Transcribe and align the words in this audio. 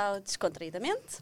ao 0.00 0.20
Descontraídamente. 0.20 1.18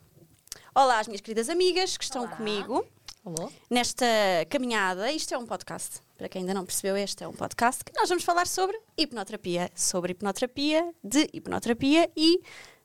Olá, 0.75 1.01
as 1.01 1.09
minhas 1.09 1.21
queridas 1.21 1.49
amigas 1.49 1.97
que 1.97 2.05
estão 2.05 2.23
Olá. 2.23 2.37
comigo 2.37 2.87
Alô? 3.25 3.51
nesta 3.69 4.07
caminhada. 4.49 5.11
Isto 5.11 5.35
é 5.35 5.39
um 5.39 5.47
podcast. 5.47 6.01
Para 6.17 6.29
quem 6.29 6.43
ainda 6.43 6.55
não 6.55 6.65
percebeu, 6.65 6.97
este 6.97 7.25
é 7.25 7.29
um 7.29 7.33
podcast 7.33 7.85
que 7.85 7.93
nós 7.99 8.09
vamos 8.09 8.23
falar 8.25 8.47
sobre 8.47 8.79
hipnoterapia. 8.97 9.71
Sobre 9.75 10.13
hipnoterapia, 10.13 10.95
de 11.03 11.29
hipnoterapia 11.33 12.09
e 12.17 12.41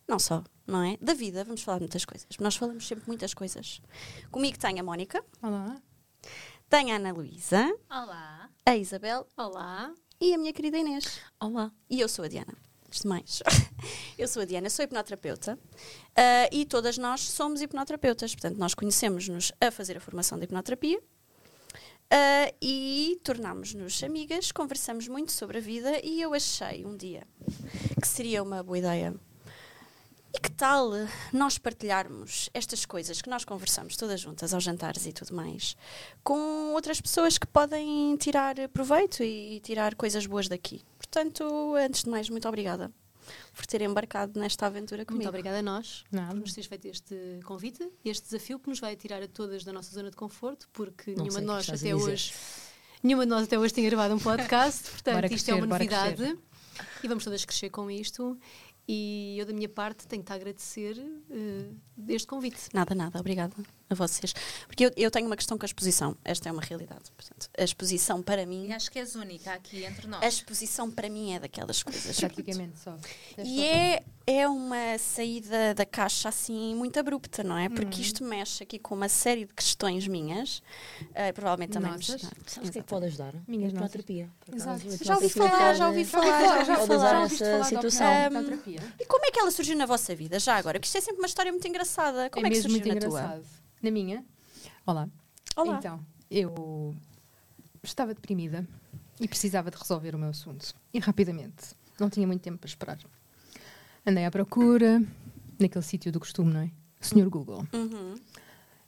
não 0.08 0.18
só, 0.18 0.44
não 0.66 0.82
é? 0.84 0.98
Da 1.00 1.14
vida. 1.14 1.44
Vamos 1.44 1.62
falar 1.62 1.78
de 1.78 1.84
muitas 1.84 2.06
coisas. 2.06 2.28
Nós 2.40 2.56
falamos 2.56 2.88
sempre 2.88 3.06
muitas 3.08 3.34
coisas. 3.34 3.80
Comigo 4.32 4.58
tem 4.58 4.80
a 4.80 4.84
Mónica, 4.84 5.24
Olá. 5.42 5.76
tem 6.70 6.92
a 6.92 6.96
Ana 6.96 7.14
Luísa, 7.14 7.72
Olá. 7.90 8.50
a 8.66 8.76
Isabel 8.76 9.28
Olá. 9.38 9.94
e 10.20 10.34
a 10.34 10.38
minha 10.40 10.54
querida 10.54 10.78
Inês. 10.80 11.20
Olá. 11.40 11.72
E 11.88 12.00
eu 12.00 12.10
sou 12.10 12.26
a 12.26 12.28
Diana. 12.28 12.63
Antes 12.94 13.02
de 13.02 13.08
mais, 13.08 13.42
eu 14.20 14.28
sou 14.28 14.44
a 14.44 14.46
Diana, 14.46 14.70
sou 14.70 14.86
hipnoterapeuta 14.86 15.58
ah, 16.16 16.48
e 16.52 16.64
todas 16.64 16.96
nós 16.96 17.22
somos 17.22 17.60
hipnoterapeutas. 17.60 18.36
Portanto, 18.36 18.60
nós 18.60 18.76
conhecemos-nos 18.76 19.52
a 19.60 19.72
fazer 19.72 19.98
a 19.98 20.00
formação 20.00 20.38
de 20.38 20.44
hipnoterapia 20.44 21.02
ah, 22.12 22.54
e 22.62 23.20
tornámos-nos 23.24 24.04
amigas, 24.04 24.52
conversamos 24.52 25.08
muito 25.08 25.32
sobre 25.32 25.58
a 25.58 25.62
vida 25.62 26.00
e 26.06 26.22
eu 26.22 26.36
achei 26.36 26.86
um 26.86 26.96
dia 26.96 27.24
que 28.00 28.08
seria 28.08 28.44
uma 28.44 28.62
boa 28.62 28.78
ideia. 28.78 29.16
E 30.34 30.40
que 30.40 30.52
tal 30.52 30.90
nós 31.32 31.60
partilharmos 31.60 32.50
estas 32.54 32.86
coisas 32.86 33.22
que 33.22 33.30
nós 33.30 33.46
conversamos 33.46 33.96
todas 33.96 34.20
juntas 34.20 34.52
aos 34.54 34.64
jantares 34.64 35.06
e 35.06 35.14
tudo 35.14 35.36
mais 35.36 35.78
com 36.24 36.74
outras 36.74 37.00
pessoas 37.00 37.38
que 37.38 37.46
podem 37.46 38.18
tirar 38.18 38.56
proveito 38.70 39.22
e 39.24 39.60
tirar 39.60 39.94
coisas 39.94 40.26
boas 40.26 40.48
daqui? 40.48 40.82
Portanto, 40.98 41.76
antes 41.76 42.04
de 42.04 42.10
mais, 42.10 42.30
muito 42.30 42.48
obrigada 42.48 42.92
por 43.54 43.66
ter 43.66 43.82
embarcado 43.82 44.40
nesta 44.40 44.66
aventura 44.66 45.06
comigo. 45.06 45.24
Muito 45.24 45.30
obrigada 45.30 45.60
a 45.60 45.62
nós 45.62 46.04
Nada. 46.12 46.34
por 46.34 46.40
nos 46.40 46.54
teres 46.54 46.68
feito 46.68 46.88
este 46.88 47.40
convite 47.46 47.88
e 48.04 48.10
este 48.10 48.26
desafio 48.26 48.60
que 48.60 48.70
nos 48.70 48.80
vai 48.80 48.96
tirar 48.96 49.22
a 49.22 49.28
todas 49.28 49.64
da 49.64 49.72
nossa 49.72 49.94
zona 49.94 50.10
de 50.10 50.16
conforto, 50.16 50.68
porque 50.74 51.12
Não 51.12 51.24
nenhuma 51.24 51.40
de 51.40 51.46
nós 51.46 51.70
até 51.70 51.96
hoje. 51.96 52.34
Nenhuma 53.02 53.26
de 53.26 53.30
nós 53.30 53.44
até 53.44 53.60
hoje 53.60 53.74
tem 53.74 53.86
gravado 53.86 54.16
um 54.16 54.20
podcast, 54.20 54.90
portanto, 54.92 55.16
Bora 55.16 55.26
isto 55.28 55.50
é 55.50 55.54
crescer, 55.54 55.54
uma 55.54 55.68
novidade 55.68 56.38
e 57.04 57.08
vamos 57.08 57.24
todas 57.24 57.46
crescer 57.46 57.70
com 57.70 57.92
isto. 57.92 58.38
E 58.88 59.38
eu, 59.40 59.46
da 59.46 59.54
minha 59.54 59.70
parte, 59.70 60.08
tenho 60.08 60.22
que 60.22 60.28
te 60.28 60.34
agradecer 60.34 60.98
eh, 61.30 61.72
este 62.10 62.28
convite. 62.28 62.60
Nada, 62.74 62.94
nada, 62.94 63.20
obrigada 63.20 63.56
a 63.90 63.96
vocês. 63.96 64.34
Porque 64.68 64.86
eu, 64.86 64.92
eu 64.96 65.12
tenho 65.12 65.28
uma 65.28 65.36
questão 65.36 65.58
com 65.58 65.66
a 65.66 65.68
exposição. 65.68 66.16
Esta 66.24 66.50
é 66.50 66.52
uma 66.52 66.62
realidade. 66.62 67.12
Portanto, 67.16 67.50
a 67.58 67.64
exposição 67.64 68.22
para 68.22 68.46
mim. 68.46 68.68
E 68.68 68.74
acho 68.74 68.92
que 68.92 69.00
és 69.00 69.16
única 69.16 69.54
aqui 69.54 69.84
entre 69.86 70.08
nós. 70.08 70.24
A 70.24 70.28
exposição 70.28 70.90
para 70.90 71.10
mim 71.10 71.34
é 71.34 71.40
daquelas 71.40 71.84
coisas. 71.84 72.20
Praticamente 72.20 72.80
só. 72.80 72.98
E 73.38 73.64
é, 73.64 74.04
é 74.26 74.48
uma 74.48 74.98
saída 74.98 75.74
da 75.74 75.86
caixa 75.86 76.30
assim 76.30 76.76
muito 76.76 77.00
abrupta, 77.00 77.44
não 77.44 77.58
é? 77.58 77.70
Porque 77.70 77.98
Uhum. 77.98 78.02
isto 78.02 78.24
mexe 78.24 78.64
aqui 78.64 78.80
com 78.80 78.96
uma 78.96 79.10
série 79.10 79.46
de 79.46 79.54
questões 79.54 80.08
minhas. 80.08 80.62
eh, 81.14 81.32
provavelmente 81.32 81.72
também 81.74 81.92
Nossas. 81.92 82.22
Sabes 82.48 82.70
o 82.70 82.72
que 82.72 82.80
é 82.80 82.82
que 82.82 82.88
pode 82.88 83.06
ajudar? 83.06 83.34
Minhas 83.48 83.74
Exato. 84.52 84.88
acaso, 84.88 85.04
Já 85.04 85.16
ouvi 85.16 85.30
falar, 85.30 85.74
já 85.74 85.88
ouvi 85.88 86.06
falar, 86.06 86.66
já, 86.66 86.76
pode 86.78 86.88
falar, 86.88 87.24
essa 87.26 87.64
situação. 87.64 88.08
Um, 88.32 88.44
terapia? 88.44 88.80
E 89.00 89.06
como 89.06 89.26
é 89.26 89.32
que 89.32 89.40
ela 89.40 89.52
surgiu 89.52 89.76
na 89.78 89.86
vossa 89.86 90.16
vida, 90.16 90.40
já 90.40 90.56
agora? 90.56 90.80
Porque 90.80 90.88
isto 90.88 90.98
é 90.98 91.02
sempre 91.02 91.20
uma 91.20 91.28
história 91.28 91.52
muito 91.52 91.68
engraçada. 91.68 92.30
Como 92.30 92.46
é, 92.46 92.50
é 92.50 92.52
que 92.52 92.62
surgiu 92.62 92.86
na 92.94 93.02
tua? 93.02 93.44
Na 93.84 93.92
minha? 93.92 94.26
Olá. 94.86 95.10
Olá. 95.58 95.78
Então, 95.78 96.00
eu 96.32 96.96
estava 97.84 98.14
deprimida 98.14 98.66
e 99.20 99.28
precisava 99.28 99.70
de 99.70 99.76
resolver 99.76 100.16
o 100.16 100.18
meu 100.18 100.30
assunto. 100.30 100.74
E 100.94 101.00
rapidamente. 101.00 101.76
Não 102.00 102.10
tinha 102.10 102.26
muito 102.26 102.42
tempo 102.42 102.60
para 102.60 102.68
esperar. 102.70 102.98
Andei 104.06 104.24
à 104.24 104.32
procura, 104.32 105.04
naquele 105.60 105.84
sítio 105.84 106.14
do 106.14 106.20
costume, 106.22 106.54
não 106.54 106.62
é? 106.62 106.72
Senhor 107.02 107.30
Google. 107.30 107.68
Uhum. 107.74 108.16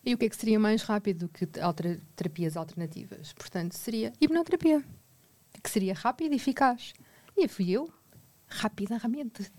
E 0.06 0.14
o 0.14 0.18
que 0.18 0.26
é 0.26 0.30
que 0.30 0.36
seria 0.38 0.58
mais 0.58 0.82
rápido 0.84 1.28
do 1.28 1.30
que 1.30 1.60
alter- 1.60 2.00
terapias 2.16 2.56
alternativas? 2.56 3.34
Portanto, 3.34 3.74
seria 3.74 4.14
hipnoterapia, 4.22 4.82
que 5.62 5.70
seria 5.70 5.94
rápida 5.94 6.34
e 6.34 6.38
eficaz. 6.38 6.94
E 7.36 7.50
fui 7.50 7.70
eu, 7.70 7.92
rapidamente, 8.48 9.52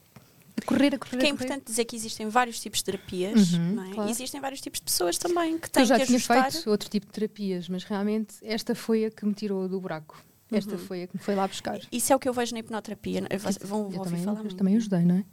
a 0.59 0.65
correr, 0.65 0.95
a 0.95 0.99
correr, 0.99 1.11
Porque 1.11 1.27
é 1.27 1.29
importante 1.29 1.65
dizer 1.67 1.85
que 1.85 1.95
existem 1.97 2.29
vários 2.29 2.59
tipos 2.61 2.79
de 2.81 2.85
terapias, 2.85 3.53
Uhum, 3.53 3.73
não 3.75 3.85
é? 3.85 3.91
claro. 3.95 4.11
Existem 4.11 4.41
vários 4.41 4.61
tipos 4.61 4.81
de 4.81 4.85
pessoas 4.85 5.19
também 5.19 5.59
que 5.59 5.67
Eu 5.67 5.71
têm 5.71 5.85
já 5.85 5.99
que 5.99 6.07
tinha 6.07 6.17
ajustar. 6.17 6.51
feito 6.53 6.71
outro 6.71 6.89
tipo 6.89 7.07
de 7.07 7.13
terapias, 7.13 7.69
mas 7.69 7.85
realmente 7.85 8.35
esta 8.43 8.75
foi 8.75 9.05
a 9.05 9.11
que 9.11 9.25
me 9.27 9.35
tirou 9.35 9.69
do 9.69 9.81
buraco. 9.81 10.23
Esta 10.51 10.73
Uhum. 10.73 10.79
foi 10.79 11.03
a 11.03 11.07
que 11.09 11.17
me 11.17 11.23
foi 11.23 11.35
lá 11.35 11.47
buscar. 11.47 11.81
Isso 11.91 12.13
é 12.13 12.17
o 12.17 12.19
que 12.21 12.29
eu 12.29 12.33
vejo 12.33 12.53
na 12.55 12.61
hipnoterapia. 12.61 13.27
Eu- 13.29 13.39
Vão, 13.67 13.81
eu 13.81 13.85
ouvir 13.87 14.01
também, 14.05 14.23
falar 14.25 14.45
eu 14.45 14.55
também 14.57 14.77
ajudei, 14.77 15.03
não 15.05 15.17
é? 15.17 15.25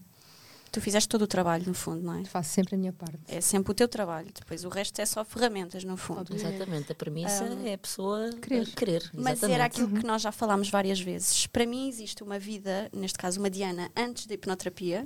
Tu 0.73 0.81
fizeste 0.81 1.07
todo 1.07 1.21
o 1.21 1.27
trabalho, 1.27 1.63
no 1.67 1.73
fundo, 1.75 2.01
não 2.01 2.15
é? 2.19 2.25
Faço 2.25 2.49
sempre 2.49 2.73
a 2.73 2.77
minha 2.79 2.91
parte. 2.91 3.19
É 3.27 3.39
sempre 3.41 3.71
o 3.71 3.75
teu 3.75 3.87
trabalho. 3.87 4.29
Depois 4.33 4.63
o 4.65 4.69
resto 4.69 4.99
é 4.99 5.05
só 5.05 5.23
ferramentas, 5.23 5.83
no 5.83 5.95
fundo. 5.95 6.21
Óbvio. 6.21 6.35
Exatamente. 6.35 6.91
A 6.91 6.95
premissa 6.95 7.43
Um, 7.43 7.67
é 7.67 7.75
a 7.75 7.77
pessoa 7.77 8.31
querer. 8.41 8.65
querer. 8.73 9.11
Mas 9.13 9.43
era 9.43 9.65
aquilo 9.65 9.87
que 9.89 10.03
nós 10.03 10.23
já 10.23 10.31
falámos 10.31 10.71
várias 10.71 10.99
vezes. 10.99 11.45
Para 11.45 11.67
mim 11.67 11.87
existe 11.87 12.23
uma 12.23 12.39
vida, 12.39 12.89
neste 12.91 13.19
caso 13.19 13.39
uma 13.39 13.51
Diana, 13.51 13.91
antes 13.95 14.25
da 14.25 14.33
hipnoterapia 14.33 15.05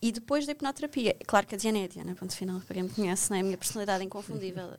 e 0.00 0.10
depois 0.10 0.46
da 0.46 0.52
hipnoterapia. 0.52 1.14
Claro 1.26 1.46
que 1.46 1.54
a 1.54 1.58
Diana 1.58 1.80
é 1.80 1.84
a 1.84 1.88
Diana, 1.88 2.14
ponto 2.14 2.34
final, 2.34 2.58
para 2.60 2.72
quem 2.74 2.84
me 2.84 2.88
conhece, 2.88 3.28
não 3.28 3.36
é? 3.36 3.40
A 3.40 3.44
minha 3.44 3.58
personalidade 3.58 4.02
inconfundível. 4.04 4.70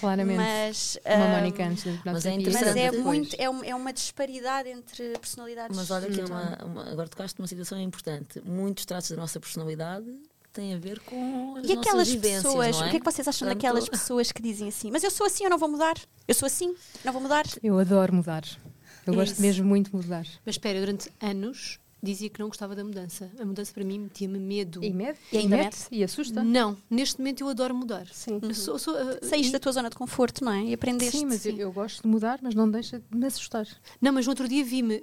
Claramente. 0.00 0.36
Mas, 0.36 0.98
uma 1.04 1.14
ahm, 1.24 1.30
Mónica 1.30 1.64
antes 1.66 1.84
da 1.84 2.12
mas 2.12 2.26
é 2.26 2.34
hipnoterapia. 2.34 2.52
Mas 2.52 2.54
Interessante 2.56 2.78
é, 2.96 3.02
muito, 3.02 3.36
é, 3.38 3.50
um- 3.50 3.64
é 3.64 3.74
uma 3.74 3.92
disparidade 3.92 4.68
entre 4.68 5.10
personalidades. 5.18 5.76
Mas 5.76 5.90
olha 5.90 6.08
que 6.10 6.20
é 6.20 6.24
uma, 6.24 6.64
uma- 6.64 6.90
agora 6.90 7.08
tocaste 7.08 7.38
numa 7.38 7.46
situação 7.48 7.80
importante. 7.80 8.40
Muitos 8.44 8.84
traços 8.84 9.10
da 9.10 9.16
nossa 9.16 9.38
personalidade 9.40 10.06
têm 10.52 10.74
a 10.74 10.78
ver 10.78 10.98
com 11.00 11.56
as 11.56 11.68
E 11.68 11.72
aquelas 11.72 12.14
pessoas, 12.14 12.76
não 12.76 12.84
é? 12.84 12.88
o 12.88 12.90
que 12.90 12.96
é 12.96 13.00
que 13.00 13.04
vocês 13.04 13.28
acham 13.28 13.46
Portanto, 13.46 13.62
daquelas 13.62 13.88
pessoas 13.88 14.32
que 14.32 14.42
dizem 14.42 14.68
assim, 14.68 14.90
mas 14.90 15.04
eu 15.04 15.10
sou 15.10 15.26
assim, 15.26 15.44
eu 15.44 15.50
não 15.50 15.58
vou 15.58 15.68
mudar? 15.68 15.94
Eu 16.26 16.34
sou 16.34 16.46
assim, 16.46 16.74
não 17.04 17.12
vou 17.12 17.22
mudar? 17.22 17.44
Eu 17.62 17.78
adoro 17.78 18.14
mudar. 18.14 18.42
Eu 19.06 19.12
É 19.12 19.16
gosto 19.16 19.32
isso. 19.34 19.42
mesmo 19.42 19.66
muito 19.66 19.90
de 19.90 19.96
mudar. 19.96 20.26
Mas 20.44 20.54
espera, 20.56 20.80
durante 20.80 21.10
anos 21.20 21.78
dizia 22.02 22.28
que 22.30 22.38
não 22.40 22.48
gostava 22.48 22.74
da 22.76 22.84
mudança. 22.84 23.30
A 23.38 23.44
mudança 23.44 23.72
para 23.72 23.84
mim 23.84 23.98
metia-me 23.98 24.38
medo. 24.38 24.82
E 24.84 24.92
mede, 24.92 25.18
E 25.32 25.38
ainda 25.38 25.56
mete, 25.56 25.86
e 25.90 26.04
assusta. 26.04 26.42
Não, 26.44 26.76
neste 26.88 27.18
momento 27.18 27.40
eu 27.42 27.48
adoro 27.48 27.74
mudar. 27.74 28.06
Sim. 28.12 28.40
Sou, 28.54 28.78
sou, 28.78 28.94
uh, 28.94 29.18
Saíste 29.24 29.50
e- 29.50 29.52
da 29.52 29.58
tua 29.58 29.72
zona 29.72 29.90
de 29.90 29.96
conforto, 29.96 30.44
não 30.44 30.52
é? 30.52 30.62
E 30.64 30.74
aprendeste. 30.74 31.18
Sim, 31.18 31.26
mas 31.26 31.44
eu, 31.44 31.56
eu 31.56 31.72
gosto 31.72 32.02
de 32.02 32.08
mudar, 32.08 32.38
mas 32.42 32.54
não 32.54 32.70
deixa 32.70 33.00
de 33.00 33.16
me 33.16 33.26
assustar. 33.26 33.66
Não, 34.00 34.12
mas 34.12 34.26
no 34.26 34.30
outro 34.32 34.48
dia 34.48 34.64
vi-me 34.64 35.02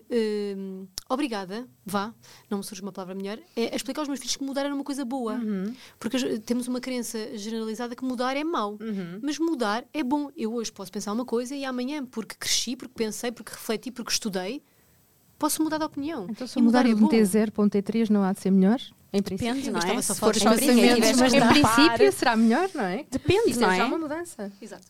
hum, 0.57 0.87
obrigada, 1.09 1.67
vá, 1.85 2.13
não 2.49 2.59
me 2.59 2.63
surge 2.63 2.81
uma 2.81 2.91
palavra 2.91 3.13
melhor, 3.15 3.39
é, 3.55 3.73
a 3.73 3.75
explicar 3.75 4.01
aos 4.01 4.07
meus 4.07 4.19
filhos 4.19 4.35
que 4.35 4.43
mudar 4.43 4.65
era 4.65 4.73
uma 4.73 4.83
coisa 4.83 5.03
boa. 5.03 5.33
Uhum. 5.35 5.73
Porque 5.99 6.39
temos 6.39 6.67
uma 6.67 6.79
crença 6.79 7.37
generalizada 7.37 7.95
que 7.95 8.03
mudar 8.05 8.35
é 8.37 8.43
mau. 8.43 8.77
Mas 9.21 9.37
mudar 9.39 9.85
é 9.93 10.03
bom. 10.03 10.29
Eu 10.35 10.53
hoje 10.53 10.71
posso 10.71 10.91
pensar 10.91 11.11
uma 11.13 11.25
coisa 11.25 11.55
e 11.55 11.65
amanhã, 11.65 12.05
porque 12.05 12.35
cresci, 12.39 12.75
porque 12.75 12.93
pensei, 12.95 13.31
porque 13.31 13.51
refleti, 13.51 13.91
porque 13.91 14.11
estudei, 14.11 14.61
posso 15.37 15.61
mudar 15.63 15.77
de 15.77 15.83
opinião. 15.85 16.27
Então, 16.29 16.47
se 16.47 16.57
eu 16.57 16.63
mudar 16.63 16.85
é 16.85 16.89
de 16.89 16.95
um 16.95 16.99
bom. 16.99 17.09
T0 17.09 17.51
para 17.51 17.63
um 17.63 17.69
T3, 17.69 18.09
não 18.09 18.23
há 18.23 18.33
de 18.33 18.39
ser 18.41 18.51
melhor? 18.51 18.79
Em 19.13 19.21
princípio. 19.21 19.53
Depende, 19.53 19.71
não 19.71 19.79
é? 19.79 19.83
estava 19.83 20.01
só 20.01 20.13
Se 20.33 20.39
sozinha 20.39 20.97
e 20.97 21.01
pensamentos, 21.01 21.19
mas 21.21 21.33
em 21.33 21.47
princípio 21.47 22.11
será 22.11 22.35
melhor, 22.35 22.69
não 22.73 22.83
é? 22.83 23.05
Depende, 23.09 23.51
Isso 23.51 23.59
não 23.61 23.71
é 23.71 23.75
é? 23.75 23.77
já 23.77 23.85
uma 23.85 23.97
mudança. 23.97 24.51
Exato. 24.61 24.83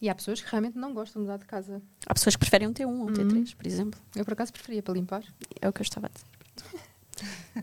E 0.00 0.08
há 0.08 0.14
pessoas 0.14 0.40
que 0.40 0.48
realmente 0.50 0.78
não 0.78 0.94
gostam 0.94 1.20
de 1.20 1.26
mudar 1.28 1.38
de 1.38 1.44
casa. 1.44 1.82
Há 2.06 2.14
pessoas 2.14 2.36
que 2.36 2.40
preferem 2.40 2.68
um 2.68 2.72
T1 2.72 2.86
ou 2.86 2.92
um 2.92 3.00
Uhum. 3.00 3.06
T3, 3.12 3.54
por 3.56 3.66
exemplo. 3.66 4.00
Eu, 4.14 4.24
por 4.24 4.32
acaso, 4.32 4.52
preferia 4.52 4.82
para 4.82 4.94
limpar. 4.94 5.22
É 5.60 5.68
o 5.68 5.72
que 5.72 5.80
eu 5.80 5.84
estava 5.84 6.06
a 6.06 6.10
dizer. 6.10 6.78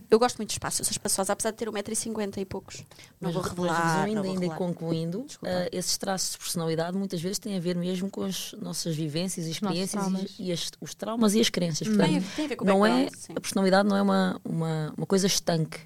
Eu 0.09 0.19
gosto 0.19 0.37
muito 0.37 0.49
de 0.49 0.55
espaço, 0.55 0.81
eu 0.81 0.85
sou 0.85 0.91
espaçosa, 0.91 1.33
apesar 1.33 1.51
de 1.51 1.57
ter 1.57 1.69
1,50m 1.69 2.37
e 2.41 2.45
poucos. 2.45 2.77
Não 3.19 3.31
Mas, 3.31 3.33
vou 3.33 3.41
revelar. 3.43 3.95
vou 3.95 4.03
ainda 4.03 4.27
e 4.27 4.31
revelar. 4.31 4.57
concluindo, 4.57 5.25
ah, 5.43 5.67
esses 5.71 5.97
traços 5.97 6.31
de 6.31 6.37
personalidade 6.37 6.97
muitas 6.97 7.21
vezes 7.21 7.39
têm 7.39 7.55
a 7.57 7.59
ver 7.59 7.75
mesmo 7.75 8.09
com 8.09 8.23
as 8.23 8.53
nossas 8.61 8.95
vivências 8.95 9.45
e 9.47 9.51
experiências 9.51 10.03
e, 10.39 10.43
e 10.43 10.51
as- 10.51 10.71
os 10.81 10.93
traumas 10.93 11.33
e 11.35 11.39
as 11.39 11.49
crenças. 11.49 11.87
Tem, 11.87 11.95
Portanto, 11.97 12.17
a- 12.31 12.35
tem 12.35 12.45
a 12.45 12.47
ver 12.49 12.55
com 12.55 12.65
o 12.65 12.67
não 12.67 12.85
é, 12.85 13.09
sim. 13.15 13.33
a 13.35 13.39
personalidade 13.39 13.87
não 13.87 13.95
é 13.97 14.01
uma, 14.01 14.41
uma, 14.43 14.93
uma 14.97 15.05
coisa 15.05 15.27
estanque. 15.27 15.79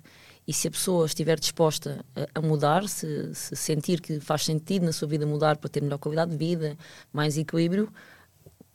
E 0.47 0.53
se 0.53 0.67
a 0.67 0.71
pessoa 0.71 1.05
estiver 1.05 1.39
disposta 1.39 2.03
a, 2.15 2.39
a 2.39 2.41
mudar, 2.41 2.87
se, 2.89 3.35
se 3.35 3.55
sentir 3.55 4.01
que 4.01 4.19
faz 4.19 4.43
sentido 4.45 4.83
na 4.83 4.91
sua 4.91 5.07
vida 5.07 5.23
mudar 5.25 5.57
para 5.57 5.69
ter 5.69 5.79
melhor 5.83 5.99
qualidade 5.99 6.31
de 6.31 6.37
vida, 6.37 6.75
mais 7.13 7.37
equilíbrio, 7.37 7.93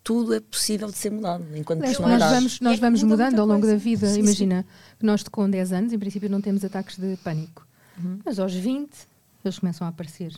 tudo 0.04 0.34
é 0.34 0.40
possível 0.40 0.86
de 0.88 0.96
ser 0.96 1.10
mudado 1.10 1.44
enquanto 1.56 1.80
Aliás, 1.82 1.98
nós 1.98 2.30
vamos, 2.30 2.60
nós 2.60 2.78
é 2.78 2.80
vamos 2.80 3.02
muda 3.02 3.16
mudando 3.24 3.38
ao 3.40 3.46
longo 3.46 3.60
coisa. 3.62 3.74
da 3.76 3.82
vida. 3.82 4.06
Sim, 4.06 4.20
Imagina 4.20 4.66
que 4.98 5.04
nós 5.06 5.22
com 5.24 5.48
10 5.48 5.72
anos, 5.72 5.92
em 5.94 5.98
princípio, 5.98 6.28
não 6.30 6.40
temos 6.42 6.62
ataques 6.64 6.96
de 6.98 7.16
pânico. 7.24 7.66
Uhum. 7.98 8.20
Mas 8.24 8.38
aos 8.38 8.54
20, 8.54 8.90
eles 9.44 9.58
começam 9.58 9.86
a 9.86 9.90
aparecer. 9.90 10.32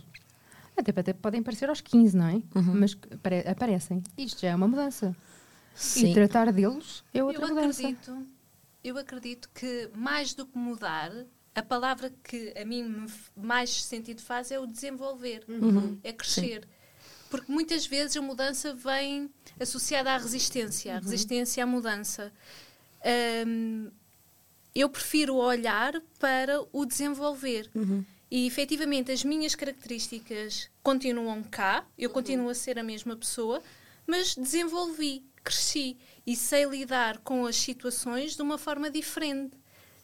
Até, 0.77 0.93
até 0.99 1.13
podem 1.13 1.41
aparecer 1.41 1.69
aos 1.69 1.81
15, 1.81 2.17
não 2.17 2.27
é? 2.29 2.35
Uhum. 2.55 2.75
Mas 2.81 2.97
aparecem. 3.51 4.03
Isto 4.17 4.43
já 4.43 4.49
é 4.51 4.55
uma 4.55 4.69
mudança. 4.69 5.17
Sim. 5.75 6.11
E 6.11 6.15
tratar 6.15 6.53
deles 6.53 7.03
é 7.13 7.23
outra 7.25 7.43
eu 7.45 7.49
mudança. 7.49 7.81
acredito, 7.83 8.27
eu 8.85 8.97
acredito 8.99 9.51
que 9.55 9.91
mais 9.97 10.33
do 10.33 10.47
que 10.47 10.57
mudar, 10.57 11.11
a 11.55 11.63
palavra 11.63 12.13
que 12.23 12.55
a 12.57 12.65
mim 12.65 13.07
mais 13.37 13.83
sentido 13.85 14.21
faz 14.23 14.51
é 14.51 14.59
o 14.61 14.67
desenvolver, 14.67 15.45
Uhum. 15.49 15.99
é 16.05 16.13
crescer. 16.13 16.67
Porque 17.31 17.51
muitas 17.51 17.87
vezes 17.87 18.17
a 18.17 18.23
mudança 18.23 18.75
vem 18.75 19.31
associada 19.59 20.13
à 20.13 20.17
resistência, 20.19 20.93
Uhum. 20.93 20.99
à 20.99 21.01
resistência 21.01 21.63
à 21.65 21.67
mudança. 21.67 22.33
Hum, 23.47 23.91
eu 24.75 24.89
prefiro 24.89 25.37
olhar 25.37 26.01
para 26.19 26.61
o 26.73 26.85
desenvolver. 26.85 27.71
Uhum. 27.75 28.05
E 28.31 28.47
efetivamente 28.47 29.11
as 29.13 29.23
minhas 29.25 29.55
características 29.55 30.69
continuam 30.83 31.43
cá, 31.45 31.81
Uhum. 31.81 31.87
eu 31.99 32.11
continuo 32.11 32.49
a 32.49 32.55
ser 32.55 32.79
a 32.79 32.83
mesma 32.83 33.17
pessoa, 33.17 33.63
mas 34.07 34.35
desenvolvi, 34.35 35.25
cresci 35.45 35.97
e 36.27 36.35
sei 36.37 36.65
lidar 36.65 37.19
com 37.19 37.47
as 37.47 37.57
situações 37.57 38.35
de 38.37 38.43
uma 38.43 38.59
forma 38.59 38.91
diferente. 38.91 39.57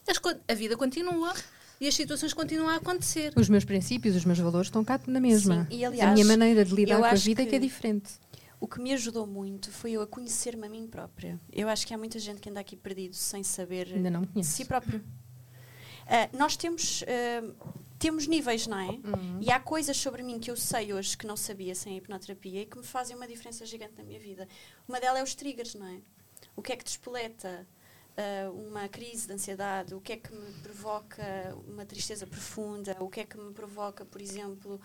As 0.08 0.18
a 0.48 0.54
vida 0.54 0.76
continua 0.76 1.32
e 1.82 1.88
as 1.88 1.94
situações 1.96 2.32
continuam 2.32 2.68
a 2.68 2.76
acontecer. 2.76 3.32
Os 3.36 3.48
meus 3.48 3.64
princípios, 3.64 4.14
os 4.14 4.24
meus 4.24 4.38
valores 4.38 4.68
estão 4.68 4.84
cá 4.84 5.00
na 5.04 5.18
mesma. 5.18 5.66
Sim, 5.68 5.76
e 5.78 5.84
a 5.84 5.88
aliás, 5.88 6.12
minha 6.14 6.24
maneira 6.24 6.64
de 6.64 6.72
lidar 6.72 6.98
com 7.00 7.04
a 7.04 7.14
vida 7.14 7.42
é 7.42 7.44
que 7.44 7.56
é 7.56 7.58
que- 7.58 7.66
diferente. 7.66 8.12
O 8.60 8.68
que 8.68 8.80
me 8.80 8.92
ajudou 8.92 9.26
muito 9.26 9.72
foi 9.72 9.90
eu 9.90 10.02
a 10.02 10.06
conhecer-me 10.06 10.64
a 10.64 10.70
mim 10.70 10.86
própria. 10.86 11.40
Eu 11.52 11.68
acho 11.68 11.84
que 11.84 11.92
há 11.92 11.98
muita 11.98 12.20
gente 12.20 12.40
que 12.40 12.48
anda 12.48 12.60
aqui 12.60 12.76
perdido 12.76 13.16
sem 13.16 13.42
saber 13.42 13.86
de 14.32 14.44
si 14.46 14.64
próprio. 14.64 15.02
Ah, 16.06 16.28
nós 16.32 16.56
temos, 16.56 17.02
ah, 17.08 17.72
temos 17.98 18.28
níveis, 18.28 18.68
não 18.68 18.78
é? 18.78 18.86
Uhum. 18.90 19.38
E 19.40 19.50
há 19.50 19.58
coisas 19.58 19.96
sobre 19.96 20.22
mim 20.22 20.38
que 20.38 20.52
eu 20.52 20.56
sei 20.56 20.92
hoje 20.92 21.18
que 21.18 21.26
não 21.26 21.36
sabia 21.36 21.74
sem 21.74 21.94
a 21.94 21.96
hipnoterapia 21.96 22.62
e 22.62 22.66
que 22.66 22.78
me 22.78 22.84
fazem 22.84 23.16
uma 23.16 23.26
diferença 23.26 23.66
gigante 23.66 23.94
na 23.98 24.04
minha 24.04 24.20
vida. 24.20 24.46
Uma 24.86 25.00
delas 25.00 25.18
é 25.18 25.22
os 25.24 25.34
triggers, 25.34 25.74
não 25.74 25.86
é? 25.86 25.98
O 26.54 26.62
que 26.62 26.72
é 26.72 26.76
que 26.76 26.84
despoleta 26.84 27.66
ah, 28.16 28.50
uma 28.50 28.88
crise 28.88 29.26
de 29.26 29.32
ansiedade? 29.32 29.94
O 29.94 30.00
que 30.00 30.12
é 30.12 30.16
que 30.16 30.32
me 30.34 30.52
provoca 30.62 31.22
uma 31.66 31.84
tristeza 31.84 32.26
profunda? 32.26 32.96
O 33.00 33.08
que 33.08 33.20
é 33.20 33.24
que 33.24 33.38
me 33.38 33.52
provoca, 33.52 34.04
por 34.04 34.20
exemplo, 34.20 34.80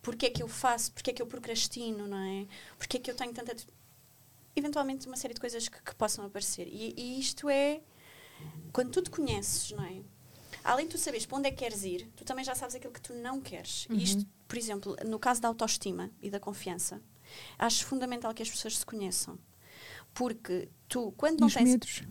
porque 0.00 0.26
é 0.26 0.30
que 0.30 0.42
eu 0.42 0.48
faço, 0.48 0.92
porque 0.92 1.10
é 1.10 1.12
que 1.12 1.22
eu 1.22 1.26
procrastino, 1.26 2.06
não 2.06 2.18
é? 2.18 2.46
Porque 2.78 2.96
é 2.96 3.00
que 3.00 3.10
eu 3.10 3.14
tenho 3.14 3.32
tanta. 3.32 3.54
Eventualmente, 4.56 5.06
uma 5.06 5.16
série 5.16 5.34
de 5.34 5.40
coisas 5.40 5.68
que, 5.68 5.80
que 5.82 5.94
possam 5.94 6.24
aparecer. 6.24 6.66
E, 6.68 6.94
e 6.96 7.20
isto 7.20 7.48
é. 7.48 7.80
Quando 8.72 8.90
tu 8.90 9.02
te 9.02 9.10
conheces, 9.10 9.70
não 9.72 9.84
é? 9.84 10.02
Além 10.64 10.86
de 10.86 10.92
tu 10.92 10.98
saberes 10.98 11.26
para 11.26 11.38
onde 11.38 11.48
é 11.48 11.50
que 11.50 11.58
queres 11.58 11.84
ir, 11.84 12.08
tu 12.16 12.24
também 12.24 12.44
já 12.44 12.54
sabes 12.54 12.74
aquilo 12.74 12.92
que 12.92 13.00
tu 13.00 13.14
não 13.14 13.40
queres. 13.40 13.86
E 13.90 14.02
isto, 14.02 14.26
por 14.48 14.56
exemplo, 14.56 14.96
no 15.06 15.18
caso 15.18 15.40
da 15.40 15.48
autoestima 15.48 16.10
e 16.20 16.30
da 16.30 16.40
confiança, 16.40 17.02
acho 17.58 17.84
fundamental 17.86 18.32
que 18.34 18.42
as 18.42 18.50
pessoas 18.50 18.78
se 18.78 18.86
conheçam. 18.86 19.38
Porque 20.12 20.68
tu, 20.88 21.12
quando 21.12 21.38
E 21.38 21.40
não 21.42 21.48
tens 21.48 21.70
medos? 21.70 22.02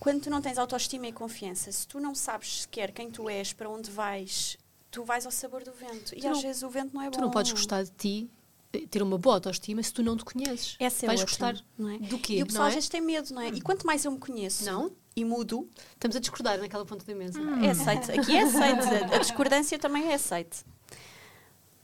Quando 0.00 0.22
tu 0.22 0.30
não 0.30 0.40
tens 0.40 0.58
autoestima 0.58 1.06
e 1.06 1.12
confiança, 1.12 1.70
se 1.70 1.86
tu 1.86 2.00
não 2.00 2.14
sabes 2.14 2.62
sequer 2.62 2.90
quem 2.90 3.08
tu 3.10 3.28
és, 3.30 3.52
para 3.52 3.68
onde 3.70 3.90
vais, 3.90 4.56
tu 4.90 5.04
vais 5.04 5.24
ao 5.26 5.30
sabor 5.30 5.62
do 5.62 5.72
vento. 5.72 6.12
E 6.16 6.20
Tu 6.20 6.26
às 6.26 6.36
não- 6.36 6.42
vezes 6.42 6.62
o 6.64 6.68
vento 6.70 6.92
não 6.94 7.02
é 7.02 7.04
bom. 7.04 7.10
Tu 7.12 7.20
não 7.20 7.30
podes 7.30 7.52
gostar 7.52 7.84
de 7.84 7.90
ti, 7.92 8.30
eh, 8.72 8.86
ter 8.90 9.02
uma 9.02 9.18
boa 9.18 9.36
autoestima 9.36 9.82
se 9.82 9.92
tu 9.92 10.02
não 10.02 10.16
te 10.16 10.24
conheces. 10.24 10.74
Essa 10.80 11.04
é 11.04 11.08
Vais 11.08 11.20
outra, 11.20 11.30
gostar 11.52 11.64
não 11.78 11.88
é? 11.90 11.98
do 11.98 12.18
quê? 12.18 12.38
E 12.38 12.42
o 12.42 12.46
pessoal 12.46 12.62
não 12.62 12.68
às 12.68 12.72
é? 12.72 12.76
vezes 12.76 12.88
tem 12.88 13.00
medo, 13.00 13.32
não 13.34 13.42
é? 13.42 13.48
E 13.50 13.60
quanto 13.60 13.86
mais 13.86 14.04
eu 14.04 14.10
me 14.10 14.18
conheço 14.18 14.64
Não? 14.64 14.90
e 15.14 15.24
mudo, 15.24 15.68
Estamos 15.92 16.16
a 16.16 16.20
discordar 16.20 16.58
naquela 16.58 16.86
ponta 16.86 17.04
da 17.04 17.14
mesa. 17.14 17.38
é 17.62 17.70
aceite. 17.70 18.10
Aqui 18.12 18.34
é 18.36 18.42
aceite. 18.42 19.14
A 19.14 19.18
discordância 19.18 19.78
também 19.78 20.08
é 20.10 20.14
aceite. 20.14 20.64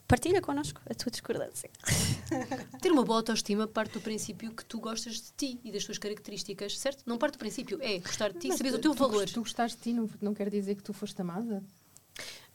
Partilha 0.08 0.40
connosco 0.40 0.80
a 0.88 0.94
tua 0.94 1.10
discordância. 1.10 1.68
Ter 2.80 2.92
uma 2.92 3.02
boa 3.04 3.18
autoestima 3.18 3.66
parte 3.66 3.94
do 3.94 4.00
princípio 4.00 4.52
que 4.54 4.64
tu 4.64 4.78
gostas 4.78 5.14
de 5.16 5.32
ti 5.36 5.60
e 5.64 5.72
das 5.72 5.84
tuas 5.84 5.98
características, 5.98 6.78
certo? 6.78 7.02
Não 7.06 7.18
parte 7.18 7.34
do 7.34 7.38
princípio, 7.38 7.78
é 7.82 7.98
gostar 7.98 8.32
de 8.32 8.38
ti, 8.38 8.48
Mas 8.48 8.58
saberes 8.58 8.78
o 8.78 8.80
teu 8.80 8.94
tu 8.94 8.98
valor. 8.98 9.20
gost- 9.22 9.34
Tu 9.34 9.40
gostaste 9.40 9.76
de 9.78 9.82
ti 9.82 9.92
não, 9.92 10.08
não 10.20 10.32
quer 10.32 10.48
dizer 10.48 10.76
que 10.76 10.82
tu 10.82 10.92
foste 10.92 11.20
amada? 11.20 11.62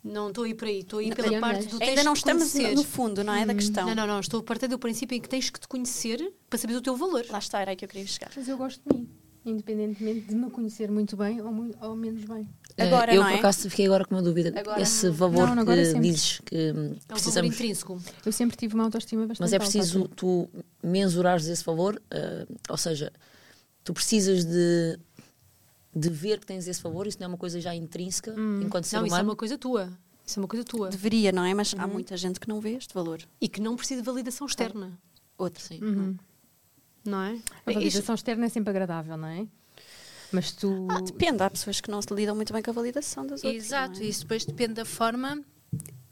Não 0.04 0.30
estou 0.30 0.46
aí 0.46 0.56
por 0.56 0.68
aí, 0.68 0.80
estou 0.80 1.00
aí 1.00 1.10
Não, 1.10 1.16
pela 1.16 1.40
parte 1.40 1.68
do 1.68 1.84
Ainda 1.84 2.04
não 2.04 2.14
estamos 2.14 2.46
no, 2.46 2.52
conhecer. 2.52 2.76
no 2.76 2.84
fundo, 2.84 3.24
não 3.24 3.34
é? 3.34 3.46
Da 3.46 3.54
questão. 3.54 3.86
Não, 3.88 3.96
não, 3.96 4.08
não, 4.08 4.20
estou 4.20 4.40
a 4.40 4.44
partir 4.44 4.68
do 4.68 4.80
princípio 4.80 5.16
em 5.16 5.22
que 5.22 5.30
tens 5.30 5.50
que 5.50 5.60
te 5.60 5.68
conhecer 5.68 6.34
para 6.50 6.58
saberes 6.58 6.80
o 6.80 6.84
teu 6.84 6.96
valor. 6.96 7.24
Lá 7.30 7.38
está, 7.38 7.60
era 7.60 7.72
aí 7.72 7.76
que 7.76 7.86
eu 7.86 7.90
queria 7.90 8.08
chegar. 8.08 8.32
Mas 8.36 8.48
eu 8.48 8.58
gosto 8.58 8.82
de 8.90 8.98
mim, 8.98 9.10
independentemente 9.46 10.22
de 10.22 10.34
me 10.36 10.50
conhecer 10.50 10.90
muito 10.90 11.16
bem 11.16 11.40
ou, 11.42 11.52
mui- 11.52 11.76
ou 11.82 11.96
menos 11.96 12.24
bem. 12.26 12.50
Eh, 12.84 12.88
Agora, 12.88 13.14
eu, 13.14 13.22
não 13.22 13.28
por 13.30 13.36
é? 13.36 13.40
acaso, 13.40 13.70
fiquei 13.70 13.86
agora 13.86 14.06
com 14.06 14.16
uma 14.16 14.22
dúvida. 14.22 14.54
Agora 14.60 14.82
Esse 14.82 15.10
valor 15.10 15.56
Não, 15.56 15.66
que 15.66 15.86
sempre. 15.86 16.02
dizes 16.02 16.40
que 16.46 16.56
hum, 16.56 16.60
É 16.60 16.72
um 16.72 16.88
valor 16.88 16.98
precisamos. 17.08 17.54
intrínseco. 17.56 18.02
Eu 18.26 18.32
sempre 18.32 18.58
tive 18.58 18.74
uma 18.76 18.84
autoestima 18.84 19.22
bastante 19.28 19.42
Mas 19.42 19.54
é 19.54 19.56
alta, 19.56 19.66
preciso 19.72 20.00
assim. 20.04 20.14
tu 20.16 20.50
mensurares 20.84 21.48
esse 21.48 21.64
valor, 21.64 22.02
eh, 22.12 22.46
ou 22.70 22.78
seja, 22.78 23.12
tu 23.84 23.94
precisas 23.94 24.44
de, 24.46 25.00
de 25.96 26.10
ver 26.10 26.40
que 26.40 26.46
tens 26.46 26.68
esse 26.68 26.82
valor, 26.82 27.08
isso 27.08 27.18
não 27.20 27.26
é 27.26 27.28
uma 27.30 27.38
coisa 27.38 27.60
já 27.62 27.74
intrínseca 27.76 28.34
enquanto 28.64 28.86
ser 28.86 28.98
Não, 28.98 29.06
isso 29.06 29.14
é 29.16 29.18
humano. 29.18 29.30
uma 29.30 29.36
coisa 29.36 29.58
tua. 29.58 29.90
Isso 30.26 30.40
é 30.40 30.42
uma 30.42 30.48
coisa 30.48 30.64
tua. 30.64 30.90
Deveria, 30.90 31.32
não 31.32 31.44
é? 31.44 31.54
Mas 31.54 31.74
há 31.78 31.88
muita 31.88 32.16
gente 32.16 32.40
que 32.40 32.48
não 32.48 32.62
vê 32.62 32.72
este 32.74 32.94
valor. 32.94 33.20
E 33.42 33.50
que 33.50 33.60
não 33.60 33.76
precisa 33.76 34.02
de 34.02 34.06
validação 34.06 34.48
externa. 34.48 34.98
Outra. 35.38 35.62
Sim. 35.62 35.80
Uhum. 35.84 36.16
Não 37.04 37.22
é? 37.22 37.40
A 37.66 37.72
validação 37.74 38.16
externa 38.16 38.46
é 38.46 38.50
sempre 38.50 38.70
agradável, 38.70 39.18
não 39.18 39.28
é? 39.28 39.46
Mas 40.32 40.52
tu. 40.52 40.88
Ah, 40.90 41.02
depende, 41.02 41.44
há 41.44 41.50
pessoas 41.50 41.82
que 41.82 41.92
não 41.92 42.02
se 42.02 42.14
lidam 42.14 42.36
muito 42.36 42.54
bem 42.54 42.62
com 42.62 42.72
a 42.72 42.74
validação 42.74 43.26
das 43.26 43.44
outras. 43.44 43.66
Exato, 43.66 44.02
é? 44.02 44.06
isso 44.06 44.22
depois 44.22 44.46
depende 44.46 44.76
da 44.76 44.86
forma. 44.86 45.42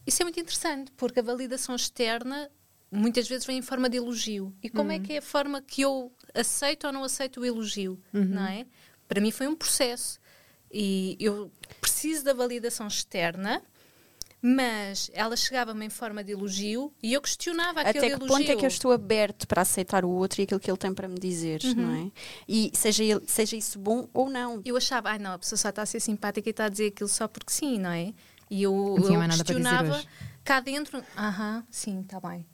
Isso 0.05 0.21
é 0.21 0.25
muito 0.25 0.39
interessante, 0.39 0.91
porque 0.97 1.19
a 1.19 1.23
validação 1.23 1.75
externa 1.75 2.49
muitas 2.91 3.27
vezes 3.27 3.45
vem 3.45 3.57
em 3.59 3.61
forma 3.61 3.89
de 3.89 3.97
elogio. 3.97 4.53
E 4.61 4.69
como 4.69 4.91
é 4.91 4.99
que 4.99 5.13
é 5.13 5.17
a 5.17 5.21
forma 5.21 5.61
que 5.61 5.81
eu 5.81 6.11
aceito 6.33 6.87
ou 6.87 6.93
não 6.93 7.03
aceito 7.03 7.41
o 7.41 7.45
elogio? 7.45 8.01
Não 8.11 8.45
é? 8.47 8.65
Para 9.07 9.21
mim 9.21 9.31
foi 9.31 9.47
um 9.47 9.55
processo. 9.55 10.19
E 10.71 11.17
eu 11.19 11.51
preciso 11.81 12.23
da 12.23 12.33
validação 12.33 12.87
externa, 12.87 13.63
mas 14.41 15.09
ela 15.13 15.35
chegava-me 15.35 15.85
em 15.85 15.89
forma 15.89 16.23
de 16.23 16.31
elogio 16.31 16.93
e 17.03 17.13
eu 17.13 17.21
questionava 17.21 17.81
aquele 17.81 17.97
Até 17.99 18.07
que 18.07 18.13
elogio. 18.13 18.27
ponto 18.37 18.51
é 18.51 18.55
que 18.55 18.65
eu 18.65 18.67
estou 18.69 18.91
aberto 18.91 19.47
para 19.47 19.61
aceitar 19.61 20.05
o 20.05 20.09
outro 20.09 20.41
e 20.41 20.43
aquilo 20.43 20.59
que 20.59 20.69
ele 20.71 20.77
tem 20.77 20.93
para 20.93 21.07
me 21.07 21.19
dizer, 21.19 21.61
não 21.75 21.93
é? 21.93 22.11
E 22.47 22.71
seja, 22.73 23.03
ele- 23.03 23.23
seja 23.27 23.55
isso 23.57 23.77
bom 23.77 24.07
ou 24.13 24.29
não. 24.29 24.61
Eu 24.65 24.77
achava, 24.77 25.09
ai 25.09 25.19
não, 25.19 25.33
a 25.33 25.39
pessoa 25.39 25.57
só 25.57 25.69
está 25.69 25.81
a 25.81 25.85
ser 25.85 25.99
simpática 25.99 26.47
e 26.47 26.51
está 26.51 26.65
a 26.65 26.69
dizer 26.69 26.87
aquilo 26.87 27.09
só 27.09 27.27
porque 27.27 27.51
sim, 27.51 27.77
não 27.77 27.91
é? 27.91 28.13
E 28.49 28.63
eu, 28.63 28.73
Não 28.99 29.13
eu 29.23 29.29
questionava 29.29 30.03
cá 30.43 30.59
dentro, 30.59 31.03
aham, 31.17 31.63
sim, 31.69 31.99
está 32.01 32.19
bem. 32.19 32.45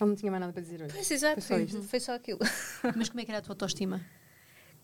Ele 0.00 0.08
não 0.10 0.16
tinha 0.16 0.30
mais 0.30 0.40
nada 0.40 0.52
para 0.52 0.62
dizer 0.62 0.80
hoje. 0.82 0.92
Pois, 0.94 1.10
exato, 1.10 1.40
Foi 1.42 1.58
foi, 1.58 1.68
só 1.68 1.82
foi, 1.82 1.96
isto. 1.98 2.06
só 2.06 2.14
aquilo. 2.14 2.38
Mas 2.96 3.08
como 3.10 3.20
é 3.20 3.24
que 3.24 3.30
era 3.30 3.38
a 3.38 3.42
tua 3.42 3.52
autoestima? 3.52 4.00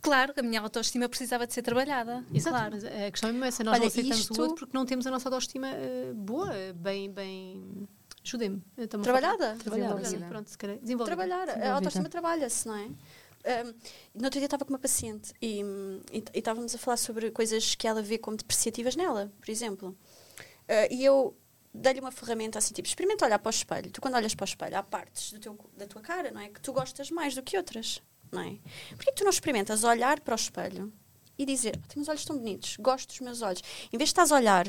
Claro 0.00 0.32
que 0.35 0.41
a 0.41 0.43
minha 0.43 0.61
autoestima 0.61 1.08
precisava 1.08 1.47
de 1.47 1.55
ser 1.55 1.62
trabalhada. 1.62 2.25
Exato, 2.32 2.56
Claro. 2.56 2.75
mas 2.75 2.85
a 2.85 3.11
questão 3.11 3.29
é 3.31 3.32
mesmo 3.32 3.44
essa. 3.47 3.64
Nós 3.64 3.73
Olha, 3.75 3.81
não 3.81 3.87
aceitamos 3.88 4.19
isto- 4.20 4.38
o 4.38 4.43
outro 4.43 4.56
porque 4.67 4.76
não 4.76 4.87
temos 4.87 5.06
a 5.06 5.11
nossa 5.11 5.29
autoestima 5.29 5.69
eh, 5.69 6.12
boa, 6.14 6.52
bem, 6.75 7.11
bem... 7.11 7.88
Ajudem-me. 8.25 8.61
Trabalhada. 9.02 9.56
Trabalhada, 9.56 10.26
pronto, 10.29 10.50
se 10.50 10.58
calhar. 10.58 10.76
Desenvolvida. 10.79 11.17
Trabalhar, 11.17 11.49
a 11.49 11.72
autoestima 11.74 12.08
trabalha-se, 12.08 12.69
não 12.69 12.77
é? 12.77 12.84
Um, 12.84 13.69
no 14.15 14.24
outro 14.24 14.39
dia 14.39 14.44
estava 14.44 14.67
com 14.67 14.72
uma 14.74 14.79
paciente 14.79 15.32
e, 15.41 15.63
e, 16.13 16.19
e 16.34 16.39
estávamos 16.39 16.74
a 16.74 16.79
falar 16.79 16.98
sobre 16.98 17.31
coisas 17.31 17.74
que 17.74 17.89
ela 17.89 18.03
vê 18.03 18.19
como 18.19 18.36
depreciativas 18.36 18.94
nela, 18.94 19.32
por 19.41 19.51
exemplo. 19.51 19.96
Uh, 20.69 20.93
e 20.93 21.03
eu 21.03 21.34
dei-lhe 21.72 22.01
uma 22.01 22.10
ferramenta 22.13 22.58
assim, 22.58 22.74
tipo, 22.74 22.86
experimenta 22.86 23.24
olhar 23.24 23.39
para 23.39 23.48
o 23.48 23.51
espelho. 23.51 23.91
Tu 23.91 23.98
quando 24.03 24.15
olhas 24.17 24.34
para 24.34 24.44
o 24.44 24.46
espelho, 24.46 24.77
há 24.77 24.82
partes 24.82 25.32
do 25.32 25.39
teu, 25.41 25.58
da 25.74 25.86
tua 25.86 26.03
cara, 26.03 26.31
não 26.31 26.41
é? 26.43 26.51
Que 26.51 26.60
tu 26.60 26.70
gostas 26.74 27.10
mais 27.10 27.34
do 27.34 27.43
que 27.43 27.56
outras, 27.56 28.03
não 28.32 28.43
é? 28.43 28.56
Por 28.96 29.05
que 29.05 29.13
tu 29.13 29.25
não 29.25 29.31
experimentas 29.31 29.84
olhar 29.84 30.20
para 30.20 30.32
o 30.32 30.37
espelho 30.37 30.93
e 31.39 31.46
dizer, 31.46 31.79
oh, 31.82 31.87
tenho 31.89 32.03
os 32.03 32.08
olhos 32.08 32.25
tão 32.25 32.37
bonitos, 32.37 32.77
gosto 32.79 33.08
dos 33.08 33.20
meus 33.20 33.43
olhos. 33.43 33.63
Em 33.93 33.96
vez 33.99 34.08
de 34.08 34.13
estás 34.13 34.31
a 34.32 34.37
olhar 34.37 34.67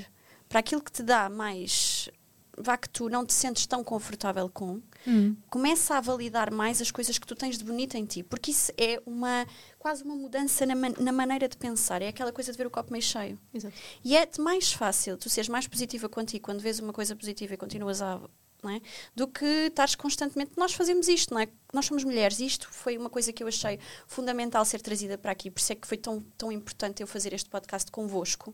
para 0.47 0.59
aquilo 0.59 0.81
que 0.81 0.91
te 0.91 1.03
dá 1.03 1.29
mais... 1.29 2.09
Vá 2.57 2.77
que 2.77 2.89
tu 2.89 3.09
não 3.09 3.25
te 3.25 3.33
sentes 3.33 3.65
tão 3.65 3.81
confortável 3.83 4.47
com, 4.49 4.81
Hum. 5.07 5.35
começa 5.49 5.95
a 5.95 6.01
validar 6.01 6.51
mais 6.53 6.81
as 6.81 6.91
coisas 6.91 7.17
que 7.17 7.25
tu 7.25 7.33
tens 7.33 7.57
de 7.57 7.63
bonito 7.63 7.95
em 7.95 8.05
ti, 8.05 8.21
porque 8.21 8.51
isso 8.51 8.71
é 8.77 9.01
uma 9.05 9.47
quase 9.79 10.03
uma 10.03 10.15
mudança 10.15 10.65
na, 10.65 10.75
man- 10.75 10.93
na 10.99 11.11
maneira 11.13 11.47
de 11.47 11.55
pensar, 11.57 12.01
é 12.03 12.09
aquela 12.09 12.31
coisa 12.31 12.51
de 12.51 12.57
ver 12.57 12.67
o 12.67 12.69
copo 12.69 12.91
meio 12.91 13.01
cheio. 13.01 13.39
Exato. 13.53 13.73
E 14.03 14.15
é-te 14.15 14.39
mais 14.41 14.71
fácil 14.73 15.17
tu 15.17 15.29
seres 15.29 15.47
mais 15.47 15.65
positiva 15.65 16.07
contigo 16.09 16.43
quando 16.43 16.59
vês 16.59 16.77
uma 16.79 16.91
coisa 16.93 17.15
positiva 17.15 17.53
e 17.53 17.57
continuas 17.57 18.01
a. 18.01 18.21
Não 18.63 18.69
é? 18.69 18.81
Do 19.15 19.27
que 19.27 19.45
estares 19.45 19.95
constantemente. 19.95 20.51
Nós 20.55 20.73
fazemos 20.73 21.07
isto, 21.07 21.33
não 21.33 21.41
é? 21.41 21.47
Nós 21.73 21.85
somos 21.85 22.03
mulheres 22.03 22.39
isto 22.39 22.69
foi 22.71 22.97
uma 22.97 23.09
coisa 23.09 23.33
que 23.33 23.43
eu 23.43 23.47
achei 23.47 23.79
fundamental 24.05 24.63
ser 24.65 24.81
trazida 24.81 25.17
para 25.17 25.31
aqui, 25.31 25.49
por 25.49 25.59
isso 25.59 25.73
é 25.73 25.75
que 25.75 25.87
foi 25.87 25.97
tão, 25.97 26.21
tão 26.37 26.51
importante 26.51 27.01
eu 27.01 27.07
fazer 27.07 27.33
este 27.33 27.49
podcast 27.49 27.91
convosco. 27.91 28.53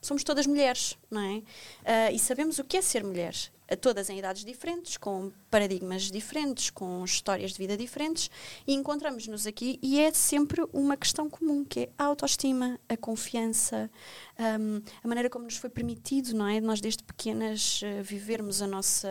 Somos 0.00 0.24
todas 0.24 0.46
mulheres, 0.46 0.96
não 1.10 1.20
é? 1.20 1.42
Ah, 1.84 2.10
e 2.12 2.18
sabemos 2.18 2.58
o 2.58 2.64
que 2.64 2.76
é 2.76 2.82
ser 2.82 3.04
mulheres. 3.04 3.50
Todas 3.80 4.08
em 4.08 4.18
idades 4.18 4.44
diferentes, 4.44 4.96
com 4.96 5.32
paradigmas 5.50 6.10
diferentes, 6.10 6.70
com 6.70 7.04
histórias 7.04 7.52
de 7.52 7.58
vida 7.58 7.76
diferentes, 7.76 8.30
e 8.66 8.74
encontramos-nos 8.74 9.46
aqui 9.46 9.78
e 9.82 9.98
é 10.00 10.12
sempre 10.12 10.64
uma 10.72 10.96
questão 10.96 11.28
comum, 11.28 11.64
que 11.64 11.80
é 11.80 11.88
a 11.98 12.04
autoestima, 12.04 12.78
a 12.88 12.96
confiança, 12.96 13.90
hum, 14.38 14.80
a 15.02 15.08
maneira 15.08 15.28
como 15.28 15.46
nos 15.46 15.56
foi 15.56 15.68
permitido, 15.70 16.32
não 16.34 16.46
é? 16.46 16.60
Nós 16.60 16.80
desde 16.80 17.02
pequenas 17.02 17.80
eh, 17.82 18.02
vivermos 18.02 18.62
a 18.62 18.66
nossa 18.66 19.08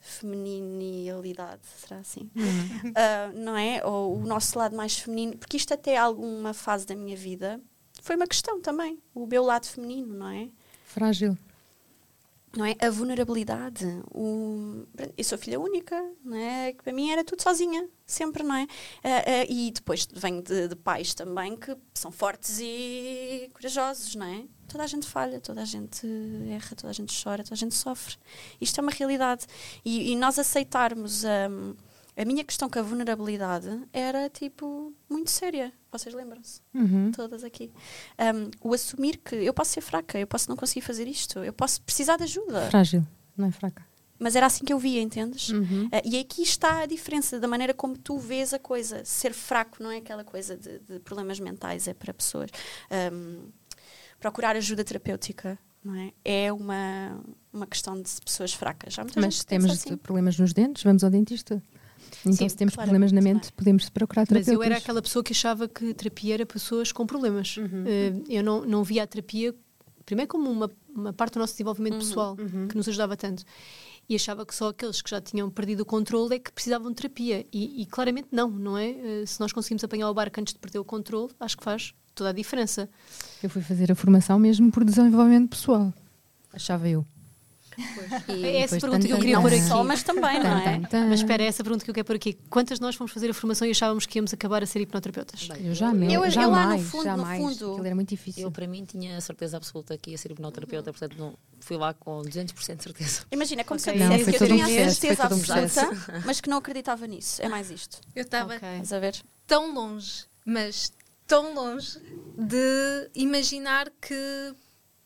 feminilidade, 0.00 1.62
será 1.78 2.00
assim? 2.00 2.30
Ah, 2.94 3.30
não 3.34 3.56
é? 3.56 3.84
Ou 3.84 4.16
o 4.16 4.26
nosso 4.26 4.58
lado 4.58 4.76
mais 4.76 4.98
feminino, 4.98 5.36
porque 5.38 5.56
isto 5.56 5.72
até 5.72 5.96
alguma 5.96 6.52
fase 6.52 6.86
da 6.86 6.94
minha 6.94 7.16
vida 7.16 7.60
foi 8.02 8.16
uma 8.16 8.26
questão 8.26 8.60
também, 8.60 8.98
o 9.14 9.26
meu 9.26 9.44
lado 9.44 9.66
feminino, 9.66 10.14
não 10.14 10.28
é? 10.28 10.48
Frágil. 10.84 11.36
Não 12.56 12.64
é? 12.64 12.74
A 12.80 12.90
vulnerabilidade. 12.90 13.84
O... 14.12 14.84
Eu 15.16 15.24
sou 15.24 15.38
filha 15.38 15.60
única, 15.60 15.96
não 16.24 16.36
é? 16.36 16.72
Que 16.72 16.82
Para 16.82 16.92
mim 16.92 17.10
era 17.10 17.24
tudo 17.24 17.42
sozinha, 17.42 17.88
sempre, 18.04 18.42
não 18.42 18.54
é? 18.54 18.66
Ah, 19.04 19.24
ah, 19.26 19.46
e 19.48 19.70
depois 19.70 20.08
venho 20.12 20.42
de, 20.42 20.68
de 20.68 20.76
pais 20.76 21.14
também 21.14 21.56
que 21.56 21.76
são 21.94 22.10
fortes 22.10 22.58
e 22.60 23.48
corajosos, 23.52 24.14
não 24.14 24.26
é? 24.26 24.44
Toda 24.68 24.84
a 24.84 24.86
gente 24.86 25.06
falha, 25.06 25.40
toda 25.40 25.62
a 25.62 25.64
gente 25.64 26.06
erra, 26.48 26.76
toda 26.76 26.90
a 26.90 26.92
gente 26.92 27.22
chora, 27.22 27.42
toda 27.42 27.54
a 27.54 27.58
gente 27.58 27.74
sofre. 27.74 28.16
Isto 28.60 28.80
é 28.80 28.82
uma 28.82 28.92
realidade. 28.92 29.46
E, 29.84 30.12
e 30.12 30.16
nós 30.16 30.38
aceitarmos 30.38 31.24
hum, 31.24 31.74
a 32.20 32.24
minha 32.26 32.44
questão 32.44 32.68
com 32.68 32.78
a 32.78 32.82
vulnerabilidade 32.82 33.66
era 33.94 34.28
tipo 34.28 34.92
muito 35.08 35.30
séria. 35.30 35.72
Vocês 35.90 36.14
lembram-se? 36.14 36.60
Uhum. 36.74 37.10
Todas 37.12 37.42
aqui. 37.42 37.72
Um, 38.18 38.50
o 38.68 38.74
assumir 38.74 39.16
que 39.16 39.34
eu 39.36 39.54
posso 39.54 39.70
ser 39.70 39.80
fraca, 39.80 40.18
eu 40.18 40.26
posso 40.26 40.46
não 40.50 40.54
conseguir 40.54 40.82
fazer 40.82 41.08
isto, 41.08 41.38
eu 41.38 41.52
posso 41.52 41.80
precisar 41.80 42.18
de 42.18 42.24
ajuda. 42.24 42.68
Frágil, 42.68 43.06
não 43.34 43.48
é 43.48 43.50
fraca. 43.50 43.82
Mas 44.18 44.36
era 44.36 44.44
assim 44.44 44.66
que 44.66 44.72
eu 44.72 44.78
via, 44.78 45.00
entendes? 45.00 45.48
Uhum. 45.48 45.88
Ah, 45.90 46.02
e 46.04 46.18
aqui 46.18 46.42
está 46.42 46.82
a 46.82 46.86
diferença 46.86 47.40
da 47.40 47.48
maneira 47.48 47.72
como 47.72 47.96
tu 47.96 48.18
vês 48.18 48.52
a 48.52 48.58
coisa. 48.58 49.02
Ser 49.02 49.32
fraco 49.32 49.82
não 49.82 49.90
é 49.90 49.96
aquela 49.96 50.22
coisa 50.22 50.58
de, 50.58 50.78
de 50.80 50.98
problemas 51.00 51.40
mentais, 51.40 51.88
é 51.88 51.94
para 51.94 52.12
pessoas. 52.12 52.50
um, 53.10 53.48
procurar 54.20 54.54
ajuda 54.56 54.84
terapêutica, 54.84 55.58
não 55.82 55.94
é? 55.94 56.12
É 56.22 56.52
uma, 56.52 57.18
uma 57.50 57.66
questão 57.66 57.94
de 57.94 58.10
pessoas 58.22 58.52
fracas. 58.52 58.94
Mas 59.16 59.42
temos 59.42 59.70
assim. 59.70 59.96
problemas 59.96 60.38
nos 60.38 60.52
dentes, 60.52 60.82
vamos 60.82 61.02
ao 61.02 61.08
dentista. 61.08 61.62
Então, 62.20 62.32
Sim, 62.32 62.48
se 62.48 62.56
temos 62.56 62.74
claramente, 62.74 63.00
problemas 63.00 63.12
na 63.12 63.20
mente, 63.20 63.52
podemos 63.52 63.88
procurar 63.88 64.22
Mas 64.22 64.28
terapeutas. 64.28 64.54
eu 64.54 64.62
era 64.62 64.76
aquela 64.76 65.02
pessoa 65.02 65.22
que 65.22 65.32
achava 65.32 65.68
que 65.68 65.94
terapia 65.94 66.34
era 66.34 66.46
para 66.46 66.54
pessoas 66.54 66.92
com 66.92 67.06
problemas. 67.06 67.56
Eh, 67.58 68.12
eu 68.28 68.42
não, 68.44 68.64
não 68.64 68.84
via 68.84 69.02
a 69.02 69.06
terapia, 69.06 69.54
primeiro, 70.04 70.28
como 70.28 70.50
uma, 70.50 70.70
uma 70.94 71.12
parte 71.12 71.34
do 71.34 71.40
nosso 71.40 71.54
desenvolvimento 71.54 71.98
pessoal, 71.98 72.36
que 72.68 72.76
nos 72.76 72.88
ajudava 72.88 73.16
tanto. 73.16 73.44
E 74.08 74.16
achava 74.16 74.44
que 74.44 74.52
só 74.52 74.70
aqueles 74.70 75.00
que 75.00 75.08
já 75.08 75.20
tinham 75.20 75.48
perdido 75.48 75.82
o 75.82 75.86
controle 75.86 76.34
é 76.34 76.38
que 76.40 76.50
precisavam 76.50 76.90
de 76.90 76.96
terapia. 76.96 77.46
E, 77.52 77.82
e 77.82 77.86
claramente 77.86 78.28
não, 78.32 78.50
não 78.50 78.76
é? 78.76 78.90
Eh, 78.90 79.24
se 79.26 79.38
nós 79.40 79.52
conseguimos 79.52 79.84
apanhar 79.84 80.10
o 80.10 80.14
barco 80.14 80.40
antes 80.40 80.52
de 80.52 80.58
perder 80.58 80.80
o 80.80 80.84
controle, 80.84 81.30
acho 81.38 81.56
que 81.56 81.62
faz 81.62 81.94
toda 82.12 82.30
a 82.30 82.32
diferença. 82.32 82.88
Eu 83.40 83.48
fui 83.48 83.62
fazer 83.62 83.92
a 83.92 83.94
formação 83.94 84.38
mesmo 84.38 84.70
por 84.72 84.84
desenvolvimento 84.84 85.50
pessoal. 85.50 85.94
Achava 86.52 86.88
eu. 86.88 87.06
E 88.28 88.44
É 88.44 88.60
essa 88.62 88.78
pergunta 88.78 89.06
que 89.06 89.12
eu 89.12 89.18
queria 89.18 89.40
tan. 89.40 89.46
aqui. 89.46 89.60
só, 89.62 89.84
mas 89.84 90.02
também, 90.02 90.38
não 90.40 90.58
é? 90.58 90.78
Mas 91.08 91.20
espera, 91.20 91.42
é 91.42 91.46
essa 91.46 91.62
pergunta 91.62 91.84
que 91.84 91.90
eu 91.90 91.94
quero 91.94 92.04
pôr 92.06 92.16
aqui. 92.16 92.34
Quantas 92.48 92.78
nós 92.80 92.94
fomos 92.94 93.12
fazer 93.12 93.30
a 93.30 93.34
formação 93.34 93.66
e 93.66 93.70
achávamos 93.70 94.06
que 94.06 94.18
íamos 94.18 94.32
acabar 94.34 94.62
a 94.62 94.66
ser 94.66 94.80
hipnoterapeutas? 94.80 95.48
Eu 95.62 95.74
já 95.74 95.92
me, 95.92 96.12
Eu- 96.12 96.24
eu 96.24 96.30
jamais, 96.30 96.50
lá 96.68 96.76
no 96.76 96.82
fundo- 96.82 96.96
no 96.98 97.04
jamais. 97.04 97.40
fundo- 97.40 97.70
Aquilo 97.72 97.86
era 97.86 97.94
muito 97.94 98.08
difícil. 98.10 98.42
Eu, 98.42 98.50
para 98.50 98.66
mim, 98.66 98.84
tinha 98.84 99.16
a 99.16 99.20
certeza 99.20 99.56
absoluta 99.56 99.96
que 99.96 100.10
ia 100.10 100.18
ser 100.18 100.30
hipnoterapeuta, 100.32 100.92
portanto, 100.92 101.16
não, 101.18 101.34
fui 101.60 101.76
lá 101.76 101.94
com 101.94 102.22
200% 102.22 102.76
de 102.78 102.82
certeza. 102.84 103.22
Imagina, 103.30 103.64
como 103.64 103.78
se 103.80 103.90
eu 103.90 103.94
dissesse 103.94 104.24
que 104.30 104.36
eu 104.36 104.46
um 104.46 104.50
tinha 104.50 104.64
foi 104.66 104.90
certeza 104.94 105.22
um 105.22 105.26
absoluta, 105.26 106.22
mas 106.26 106.40
que 106.40 106.50
não 106.50 106.58
acreditava 106.58 107.06
nisso. 107.06 107.40
É 107.42 107.48
mais 107.48 107.70
isto. 107.70 107.98
Eu 108.14 108.22
estava 108.22 108.54
Ok. 108.56 108.68
Estás 108.68 108.92
a 108.92 108.98
ver? 108.98 109.14
tão 109.46 109.74
longe, 109.74 110.24
mas 110.44 110.92
tão 111.26 111.54
longe 111.54 111.98
de 112.36 113.10
imaginar 113.14 113.90
que, 114.00 114.54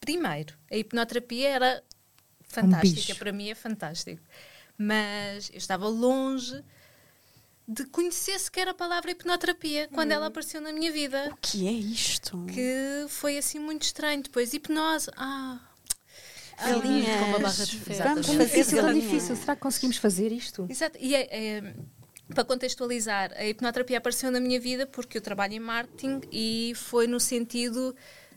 primeiro, 0.01 0.55
a 0.71 0.77
hipnoterapia 0.77 1.49
era 1.49 1.83
fantástica. 2.63 2.95
bicho. 2.95 3.17
para 3.17 3.33
mim 3.33 3.49
é 3.51 3.55
fantástico. 3.55 4.23
Mas 4.77 5.51
eu 5.51 5.59
estava 5.59 5.87
longe 5.89 6.63
de 7.67 7.85
conhecer 7.87 8.39
sequer 8.39 8.69
a 8.69 8.75
palavra 8.75 9.11
hipnoterapia 9.13 9.89
quando 9.93 10.13
ela 10.13 10.27
apareceu 10.27 10.61
na 10.61 10.73
minha 10.73 10.93
vida. 10.93 11.31
O 11.33 11.37
que 11.41 11.67
é 11.67 11.73
isto? 11.73 12.45
Que 12.47 13.07
foi 13.09 13.39
assim 13.39 13.59
muito 13.59 13.83
estranho. 13.83 14.23
Depois, 14.23 14.53
hipnose. 14.53 15.11
Ah, 15.17 15.61
Galinhas. 16.59 17.19
com 17.21 17.25
uma 17.27 17.39
barra 17.39 17.65
de 17.65 17.79
ferro. 17.81 18.05
Vamos 18.11 18.27
fazer 18.27 18.65
tão 18.67 18.85
galinhas. 18.85 19.05
difícil. 19.11 19.37
Será 19.37 19.55
que 19.57 19.63
conseguimos 19.63 19.97
fazer 19.97 20.31
isto? 20.31 20.67
Exato. 20.69 20.99
E 21.01 21.15
é- 21.15 21.29
é, 21.31 21.75
para 22.35 22.45
contextualizar, 22.45 23.33
a 23.37 23.45
hipnoterapia 23.47 23.99
apareceu 23.99 24.31
na 24.31 24.41
minha 24.41 24.61
vida 24.61 24.87
porque 24.87 25.19
eu 25.19 25.23
trabalho 25.23 25.55
em 25.55 25.61
marketing 25.61 26.21
e 26.33 26.73
foi 26.77 27.07
no 27.07 27.19
sentido. 27.19 27.95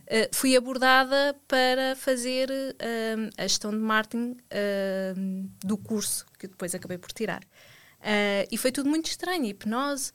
Eh, 0.09 0.29
fui 0.31 0.55
abordada 0.55 1.35
para 1.47 1.93
fazer 1.97 2.49
eh, 2.49 3.15
a 3.37 3.43
gestão 3.43 3.71
de 3.71 3.77
marketing 3.77 4.37
eh, 4.49 5.13
do 5.59 5.77
curso 5.77 6.25
que 6.39 6.47
depois 6.47 6.73
acabei 6.73 6.97
por 6.97 7.11
tirar. 7.11 7.41
E 8.49 8.57
foi 8.57 8.71
tudo 8.71 8.89
muito 8.89 9.07
estranho, 9.07 9.43
hipnose. 9.43 10.13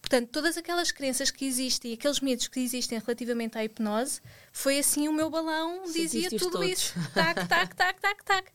Portanto, 0.00 0.28
todas 0.30 0.56
aquelas 0.56 0.92
crenças 0.92 1.30
que 1.30 1.44
existem, 1.44 1.92
aqueles 1.92 2.20
medos 2.20 2.46
que 2.46 2.60
existem 2.60 2.98
relativamente 2.98 3.58
à 3.58 3.64
hipnose, 3.64 4.20
foi 4.52 4.78
assim 4.78 5.08
o 5.08 5.12
meu 5.12 5.28
balão, 5.28 5.82
dizia 5.84 6.28
tudo 6.30 6.50
todos. 6.52 6.68
isso. 6.68 6.94
Tac, 7.14 7.48
tac, 7.48 7.74
tac, 7.74 8.00
tac, 8.00 8.24
tac. 8.24 8.52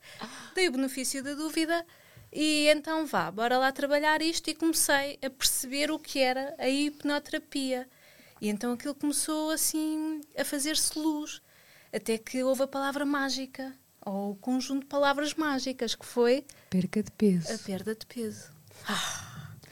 Dei 0.54 0.68
o 0.68 0.72
benefício 0.72 1.22
da 1.22 1.34
dúvida 1.34 1.84
e 2.32 2.68
então 2.68 3.06
vá, 3.06 3.30
bora 3.30 3.58
lá 3.58 3.72
trabalhar 3.72 4.22
isto 4.22 4.48
e 4.48 4.54
comecei 4.54 5.18
a 5.22 5.28
perceber 5.28 5.90
o 5.90 5.98
que 5.98 6.18
era 6.18 6.54
a 6.58 6.68
hipnoterapia. 6.68 7.88
E 8.40 8.48
então 8.48 8.72
aquilo 8.72 8.94
começou 8.94 9.50
assim 9.50 10.20
a 10.38 10.44
fazer-se 10.44 10.98
luz, 10.98 11.40
até 11.92 12.16
que 12.18 12.42
houve 12.42 12.62
a 12.62 12.66
palavra 12.68 13.04
mágica, 13.04 13.74
ou 14.04 14.30
o 14.32 14.36
conjunto 14.36 14.80
de 14.80 14.86
palavras 14.86 15.34
mágicas, 15.34 15.94
que 15.94 16.06
foi 16.06 16.44
Perca 16.70 17.02
de 17.02 17.10
peso. 17.10 17.52
a 17.52 17.58
perda 17.58 17.94
de 17.94 18.06
peso. 18.06 18.44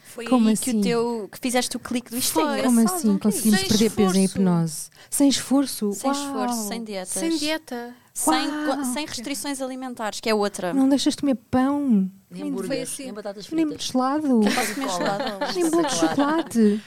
Foi 0.03 0.25
Como 0.25 0.47
aí 0.49 0.57
que, 0.57 0.69
assim? 0.71 0.79
o 0.79 0.83
teu, 0.83 1.29
que 1.31 1.37
fizeste 1.39 1.77
o 1.77 1.79
clique 1.79 2.09
do 2.09 2.17
isto. 2.17 2.39
é. 2.39 2.63
Como 2.63 2.79
assim 2.81 3.17
conseguimos 3.19 3.59
Sem 3.59 3.69
perder 3.69 3.91
peso 3.91 4.17
em 4.17 4.23
esforço. 4.23 4.37
hipnose? 4.39 4.89
Sem 5.11 5.29
esforço? 5.29 5.93
Sem 5.93 6.11
Uau! 6.11 6.23
esforço, 6.25 6.67
sem 6.67 6.83
dietas. 6.83 7.09
Sem 7.09 7.37
dieta. 7.37 7.95
Sem, 8.13 8.49
sem 8.93 9.05
restrições 9.05 9.61
alimentares, 9.61 10.19
que 10.19 10.27
é 10.27 10.33
outra. 10.33 10.73
Não 10.73 10.89
deixas 10.89 11.13
de 11.13 11.19
comer 11.21 11.35
pão, 11.51 12.09
Nem 12.31 12.43
hambúrgueres, 12.49 12.91
assim. 12.93 13.03
nem 13.05 13.13
batatas 13.13 13.47
nem 13.51 13.67
fritas. 13.67 13.91
comer 13.91 14.89
gelado? 14.89 15.53
nem 15.55 15.69
bolo 15.69 15.83
de 15.87 15.95
chocolate. 15.95 16.81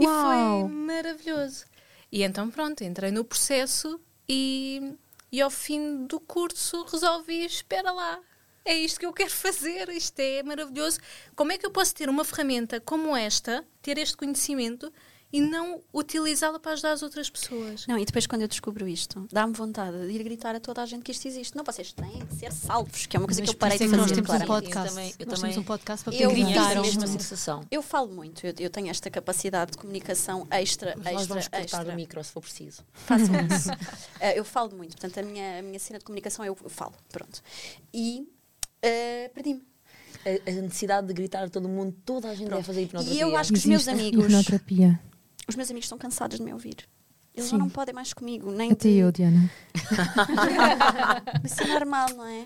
E 0.00 0.04
foi 0.04 0.06
Uau! 0.06 0.68
maravilhoso. 0.68 1.64
E 2.10 2.22
então, 2.22 2.50
pronto, 2.50 2.82
entrei 2.82 3.10
no 3.10 3.24
processo 3.24 4.00
e, 4.28 4.94
e 5.30 5.40
ao 5.40 5.50
fim 5.50 6.06
do 6.06 6.18
curso 6.20 6.84
resolvi: 6.84 7.44
espera 7.44 7.90
lá, 7.92 8.20
é 8.64 8.74
isto 8.74 9.00
que 9.00 9.06
eu 9.06 9.12
quero 9.12 9.30
fazer, 9.32 9.88
isto 9.90 10.18
é 10.20 10.42
maravilhoso. 10.42 10.98
Como 11.34 11.52
é 11.52 11.58
que 11.58 11.66
eu 11.66 11.70
posso 11.70 11.94
ter 11.94 12.08
uma 12.08 12.24
ferramenta 12.24 12.80
como 12.80 13.16
esta, 13.16 13.66
ter 13.80 13.98
este 13.98 14.16
conhecimento 14.16 14.92
e 15.32 15.40
não 15.40 15.80
utilizá-la 15.94 16.58
para 16.60 16.72
ajudar 16.72 16.92
as 16.92 17.02
outras 17.02 17.30
pessoas? 17.30 17.86
Não, 17.86 17.98
e 17.98 18.04
depois 18.04 18.26
quando 18.26 18.42
eu 18.42 18.48
descubro 18.48 18.86
isto, 18.86 19.26
dá-me 19.32 19.54
vontade 19.54 20.06
de 20.06 20.12
ir 20.12 20.22
gritar 20.22 20.54
a 20.54 20.60
toda 20.60 20.82
a 20.82 20.86
gente 20.86 21.02
que 21.02 21.10
isto 21.12 21.26
existe. 21.26 21.56
Não, 21.56 21.64
vocês 21.64 21.92
têm 21.92 22.24
de 22.26 22.34
ser 22.36 22.52
salvos, 22.52 23.06
que 23.06 23.16
é 23.16 23.20
uma 23.20 23.26
coisa 23.26 23.40
Mas 23.40 23.48
que 23.50 23.54
eu 23.56 23.58
parei 23.58 23.76
é 23.76 23.78
de 23.78 23.84
que 23.84 23.90
nós 23.96 24.00
fazer. 24.10 24.14
temos 24.22 24.30
um 24.30 24.44
claramente. 24.46 24.48
podcast. 24.48 24.88
Eu 24.88 24.94
também- 24.94 25.14
eu 25.18 25.26
nós 25.26 25.38
também- 25.40 25.50
temos 25.54 25.56
um 25.56 25.66
podcast 25.66 26.04
para 26.04 26.14
Eu 26.14 26.30
gritar. 26.30 26.46
Gritaram. 26.48 26.82
mesma 26.82 27.06
muito. 27.06 27.22
sensação. 27.22 27.66
Eu 27.70 27.82
falo 27.82 28.08
muito, 28.12 28.46
eu, 28.46 28.54
eu 28.58 28.70
tenho 28.70 28.88
esta 28.88 29.10
capacidade 29.10 29.70
de 29.72 29.78
comunicação 29.78 30.46
extra, 30.50 30.94
Mas 30.96 31.04
nós 31.04 31.14
extra, 31.22 31.28
vamos 31.28 31.48
cortar 31.48 31.62
extra. 31.78 31.92
o 31.92 31.96
micro 31.96 32.22
se 32.24 32.30
for 32.32 32.40
preciso. 32.42 32.82
Façam 32.92 33.34
isso. 33.46 33.70
Eh, 34.20 34.38
eu 34.38 34.44
falo 34.44 34.70
muito, 34.76 34.96
portanto, 34.98 35.18
a 35.18 35.22
minha, 35.22 35.58
a 35.60 35.62
minha 35.62 35.78
cena 35.78 35.98
de 35.98 36.04
comunicação 36.04 36.44
eu, 36.44 36.56
eu 36.62 36.68
falo, 36.70 36.92
pronto. 37.10 37.40
E 37.92 38.28
eh, 38.82 39.30
perdi-me. 39.34 39.62
A, 40.24 40.50
a 40.50 40.52
necessidade 40.54 41.06
de 41.08 41.14
gritar 41.14 41.42
a 41.44 41.48
todo 41.48 41.68
mundo, 41.68 41.96
toda 42.04 42.28
a 42.28 42.34
gente 42.34 42.48
deve 42.48 42.62
fazer 42.62 42.82
hipnoterapia. 42.82 43.18
E 43.18 43.20
eu 43.28 43.36
acho 43.36 43.52
que 43.52 43.58
os 43.58 43.64
meus 43.66 43.88
Existe 43.88 44.00
amigos, 44.00 44.24
hipnoterapia. 44.26 45.00
Os 45.52 45.56
meus 45.56 45.70
amigos 45.70 45.86
estão 45.86 45.98
cansados 45.98 46.38
de 46.38 46.42
me 46.44 46.52
ouvir. 46.52 46.76
Eles 47.34 47.46
Sim. 47.48 47.52
já 47.56 47.58
não 47.58 47.70
podem 47.70 47.94
mais 47.94 48.12
comigo, 48.12 48.50
nem 48.50 48.72
Até 48.72 48.90
de... 48.90 48.96
eu, 48.96 49.10
Diana. 49.10 49.50
Isso 51.42 51.62
é 51.62 51.66
normal, 51.66 52.08
não 52.14 52.26
é? 52.26 52.44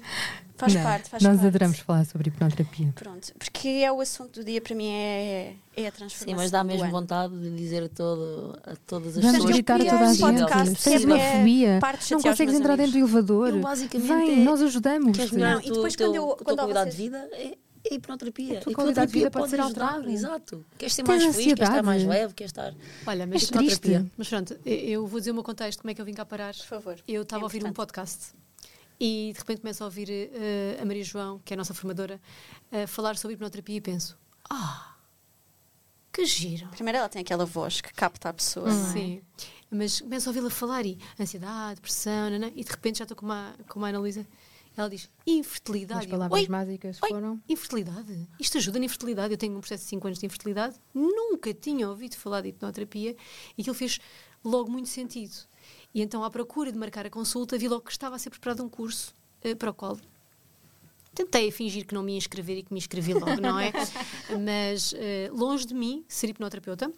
Faz 0.57 0.75
Não, 0.75 0.83
parte, 0.83 1.11
faz 1.11 1.23
Nós 1.23 1.33
parte. 1.35 1.47
adoramos 1.49 1.79
falar 1.81 2.07
sobre 2.07 2.29
hipnoterapia. 2.29 2.93
Pronto, 2.95 3.33
porque 3.39 3.69
é 3.69 3.91
o 3.93 4.01
assunto 4.01 4.41
do 4.41 4.45
dia 4.45 4.61
para 4.61 4.75
mim, 4.75 4.89
é, 4.89 5.55
é 5.77 5.87
a 5.89 5.93
transformação. 5.93 6.29
Sim, 6.29 6.35
mas 6.37 6.51
dá 6.51 6.63
mesmo 6.65 6.85
ano. 6.85 6.93
vontade 6.93 7.37
de 7.39 7.51
dizer 7.57 7.83
a, 7.83 7.89
todo, 7.89 8.59
a 8.65 8.75
todas 8.87 9.17
as 9.19 9.23
Vamos 9.25 9.33
pessoas. 9.39 9.53
gritar 9.55 9.75
a 9.81 9.85
toda 9.85 10.07
a 10.07 10.15
gente. 10.15 10.83
Tens 10.83 11.05
uma 11.05 11.19
é 11.19 11.37
fobia. 11.39 11.81
Não 12.13 12.21
consegues 12.23 12.55
entrar 12.55 12.75
amigos. 12.75 12.93
dentro 12.93 12.93
do 12.93 12.99
elevador. 12.99 13.49
Eu 13.49 13.61
basicamente 13.61 14.09
Vem, 14.09 14.41
é- 14.41 14.45
nós 14.45 14.63
ajudamos. 14.63 15.33
Não, 15.33 15.61
e 15.61 15.65
depois 15.71 15.95
o 15.95 15.97
teu- 15.97 16.07
quando 16.09 16.15
eu- 16.17 16.25
a 16.33 16.37
tua 16.37 16.45
quando 16.45 16.57
qualidade 16.59 16.91
vocês- 16.93 16.97
de 16.97 17.03
vida? 17.03 17.29
É, 17.33 17.59
é 17.90 17.95
hipnoterapia. 17.95 18.59
A 18.59 18.62
tua 18.62 18.73
A 18.73 18.75
qualidade 18.75 19.12
de 19.12 19.19
vida 19.19 19.31
pode 19.31 19.50
ser 19.50 19.61
alterada. 19.61 20.11
Exato. 20.11 20.64
Queres 20.78 20.95
ser 20.95 21.02
mais 21.05 21.23
feliz, 21.23 21.55
queres 21.55 21.69
estar 21.69 21.83
mais 21.83 22.05
leve, 22.05 22.35
queres 22.35 22.50
estar. 22.50 22.75
Olha, 23.07 23.26
mas, 23.26 23.43
És 23.43 23.50
triste. 23.50 24.11
mas 24.16 24.28
pronto, 24.28 24.59
eu 24.64 25.07
vou 25.07 25.19
dizer 25.21 25.31
o 25.31 25.35
meu 25.35 25.43
contexto, 25.45 25.81
como 25.81 25.90
é 25.90 25.95
que 25.95 26.00
eu 26.00 26.05
vim 26.05 26.14
cá 26.14 26.25
parar. 26.25 26.55
Por 26.55 26.66
favor. 26.66 26.97
Eu 27.07 27.23
estava 27.23 27.40
É 27.40 27.43
a 27.43 27.47
ouvir 27.47 27.64
um 27.64 27.73
podcast 27.73 28.35
e 28.99 29.31
de 29.33 29.38
repente 29.38 29.61
começo 29.61 29.83
a 29.83 29.87
ouvir 29.87 30.09
eh, 30.11 30.78
a 30.81 30.85
Maria 30.85 31.05
João, 31.05 31.40
que 31.45 31.52
é 31.52 31.55
a 31.55 31.59
nossa 31.59 31.75
formadora, 31.75 32.21
a 32.73 32.87
falar 32.87 33.16
sobre 33.16 33.35
hipnoterapia 33.35 33.76
e 33.76 33.81
penso: 33.81 34.16
ah, 34.49 34.95
que 36.12 36.25
giro! 36.25 36.69
Primeiro 36.69 36.99
ela 36.99 37.09
tem 37.09 37.21
aquela 37.21 37.45
voz 37.45 37.81
que 37.81 37.93
capta 37.93 38.31
a 38.31 38.33
pessoa, 38.33 38.73
não 38.73 38.88
é? 38.90 38.93
Sim. 38.93 39.23
Mas 39.71 40.00
começo 40.00 40.28
a 40.28 40.31
ouvi-la 40.31 40.49
falar 40.49 40.87
e 40.87 40.97
ansiedade, 41.21 41.76
depressão, 41.76 42.31
nanã, 42.31 42.50
e 42.55 42.64
de 42.64 42.71
repente 42.71 42.99
já 42.99 43.05
estou 43.05 43.16
com 43.16 43.26
uma, 43.26 43.55
com 43.69 43.78
uma 43.78 43.88
Ana 43.88 43.99
Luísa. 43.99 44.26
Ela 44.76 44.90
diz: 44.90 45.09
infertilidade. 45.26 46.04
As 46.04 46.06
palavras 46.06 46.40
"Oi, 46.40 46.49
mágicas 46.49 46.99
oi, 47.02 47.09
foram. 47.09 47.40
Infertilidade? 47.49 48.28
Isto 48.38 48.59
ajuda 48.59 48.78
na 48.78 48.85
infertilidade? 48.85 49.33
Eu 49.33 49.38
tenho 49.38 49.56
um 49.56 49.61
processo 49.61 49.85
de 49.85 49.90
5 49.90 50.06
anos 50.06 50.18
de 50.18 50.26
infertilidade, 50.26 50.76
nunca 50.92 51.54
tinha 51.54 51.88
ouvido 51.88 52.16
falar 52.16 52.42
de 52.42 52.49
hipnoterapia 52.49 53.16
e 53.56 53.62
aquilo 53.62 53.75
fez 53.75 53.99
logo 54.45 54.71
muito 54.71 54.88
sentido. 54.88 55.35
E 55.95 56.02
então, 56.02 56.23
à 56.23 56.30
procura 56.30 56.71
de 56.71 56.78
marcar 56.78 57.06
a 57.06 57.11
consulta, 57.11 57.56
vi 57.56 57.68
logo 57.68 57.83
que 57.83 57.90
estava 57.90 58.16
a 58.16 58.18
ser 58.18 58.30
preparado 58.30 58.62
um 58.62 58.68
curso 58.68 59.14
eh, 59.42 59.54
para 59.54 59.71
o 59.71 59.75
qual 59.75 59.99
tentei 61.14 61.50
fingir 61.50 61.87
que 61.87 61.95
não 61.95 62.02
me 62.02 62.12
ia 62.12 62.18
inscrever 62.18 62.59
e 62.59 62.62
que 62.62 62.73
me 62.73 62.78
inscrevi 62.78 63.14
logo, 63.14 63.40
não 63.40 63.59
é? 63.59 63.73
Mas 64.45 64.95
eh, 64.95 65.30
longe 65.33 65.64
de 65.66 65.73
mim 65.73 66.04
ser 66.06 66.28
hipnoterapeuta, 66.28 66.92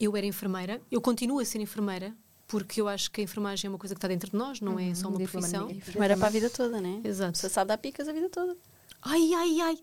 eu 0.00 0.16
era 0.16 0.24
enfermeira, 0.24 0.80
eu 0.90 1.00
continuo 1.02 1.38
a 1.38 1.44
ser 1.44 1.60
enfermeira, 1.60 2.16
porque 2.46 2.80
eu 2.80 2.88
acho 2.88 3.10
que 3.10 3.20
a 3.20 3.24
enfermagem 3.24 3.66
é 3.68 3.70
uma 3.70 3.78
coisa 3.78 3.94
que 3.94 3.98
está 3.98 4.08
dentro 4.08 4.30
de 4.30 4.36
nós, 4.36 4.60
não 4.60 4.78
é 4.78 4.94
só 4.94 5.08
uma 5.08 5.18
de 5.18 5.26
forma 5.26 5.40
profissão. 5.48 5.66
nenhuma. 5.68 5.84
Primeiro 5.84 6.16
para 6.16 6.26
a 6.26 6.30
vida 6.30 6.48
toda, 6.50 6.80
né? 6.80 7.00
Exato. 7.04 7.36
Você 7.38 7.48
sabe 7.48 7.68
dar 7.68 7.78
picas 7.78 8.08
a 8.08 8.12
vida 8.12 8.28
toda. 8.28 8.56
Ai, 9.02 9.32
ai, 9.34 9.60
ai. 9.60 9.78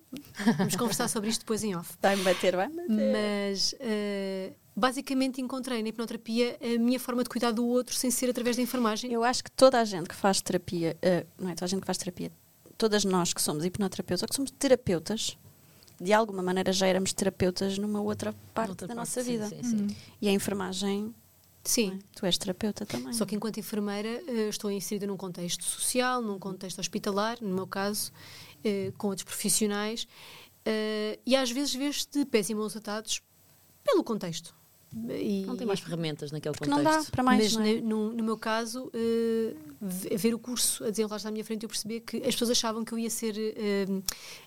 Vamos 0.58 0.76
conversar 0.76 1.08
sobre 1.08 1.30
isto 1.30 1.42
depois 1.42 1.64
em 1.64 1.76
off. 1.76 1.94
Vai-me 2.02 2.24
bater, 2.24 2.56
vai-me 2.56 2.76
bater. 2.76 2.90
Mas 3.52 3.74
eh, 3.80 4.52
basicamente 4.76 5.40
encontrei 5.40 5.82
na 5.82 5.90
hipnoterapia 5.90 6.58
a 6.62 6.78
minha 6.80 7.00
forma 7.00 7.24
de 7.24 7.30
cuidar 7.30 7.52
do 7.52 7.66
outro 7.66 7.96
sem 7.96 8.12
ser 8.12 8.30
através 8.30 8.56
da 8.58 8.62
enfermagem. 8.62 9.12
Eu 9.14 9.24
acho 9.24 9.44
que 9.44 9.52
toda 9.52 9.80
a 9.80 9.86
gente 9.86 10.10
que 10.10 10.16
faz 10.16 10.42
terapia, 10.42 10.98
eh, 11.02 11.26
não 11.40 11.50
é 11.50 11.54
toda 11.56 11.66
a 11.66 11.68
gente 11.70 11.82
que 11.82 11.86
faz 11.88 11.98
terapia, 11.98 12.32
todas 12.78 13.06
nós 13.06 13.34
que 13.34 13.42
somos 13.42 13.64
hipnoterapeutas 13.64 14.24
ou 14.24 14.28
que 14.28 14.36
somos 14.36 14.52
terapeutas, 14.52 15.38
de 16.02 16.12
alguma 16.12 16.42
maneira 16.44 16.74
já 16.74 16.88
éramos 16.88 17.14
terapeutas 17.14 17.78
numa 17.78 18.02
outra 18.02 18.34
parte 18.54 18.72
Outra 18.72 18.88
da 18.88 18.96
parte, 18.96 19.08
nossa 19.08 19.24
sim, 19.24 19.32
vida. 19.32 19.48
sim, 19.48 19.64
sim. 19.64 19.88
E 20.22 20.28
a 20.28 20.32
enfermagem, 20.32 21.14
Sim. 21.64 21.94
é? 21.98 22.00
tu 22.20 22.26
és 22.26 22.38
terapeuta 22.38 22.86
também. 22.86 23.14
Só 23.14 23.26
que 23.26 23.36
enquanto 23.36 23.58
enfermeira 23.58 24.10
eh, 24.28 24.50
estou 24.50 24.70
inserida 24.70 25.08
num 25.08 25.16
contexto 25.18 25.64
social, 25.64 26.22
num 26.22 26.38
contexto 26.38 26.80
hospitalar, 26.80 27.38
no 27.42 27.56
meu 27.56 27.66
caso, 27.68 28.12
eh, 28.64 28.92
com 28.98 29.08
outros 29.08 29.24
profissionais, 29.24 30.06
eh, 30.66 31.20
e 31.26 31.36
às 31.36 31.50
vezes 31.52 31.74
vês 31.74 32.06
de 32.06 32.26
pés 32.26 32.50
e 32.50 32.56
mãos 32.56 32.76
atados 32.76 33.22
pelo 33.84 34.04
contexto. 34.04 34.54
E, 35.10 35.44
Não 35.48 35.58
tem 35.58 35.66
mais 35.66 35.80
ferramentas 35.80 36.32
naquele 36.32 36.54
que 36.54 36.60
contexto. 36.60 36.84
não 36.84 36.84
dá 37.04 37.04
para 37.10 37.24
mais. 37.24 37.54
mas 37.54 37.54
não 37.56 37.66
é? 37.66 37.82
no, 37.82 38.14
no 38.14 38.24
meu 38.24 38.38
caso, 38.38 38.92
ve- 39.82 40.16
ver 40.18 40.36
o 40.36 40.40
curso 40.40 40.84
a 40.84 40.92
desenrolar-se 40.92 41.28
à 41.28 41.32
minha 41.32 41.44
frente, 41.44 41.64
eu 41.64 41.70
percebi 41.70 42.00
que 42.00 42.18
as 42.18 42.36
pessoas 42.36 42.52
achavam 42.52 42.86
que 42.86 42.92
eu 42.94 43.00
ia 43.00 43.10
ser, 43.10 43.36
eh, 43.38 43.86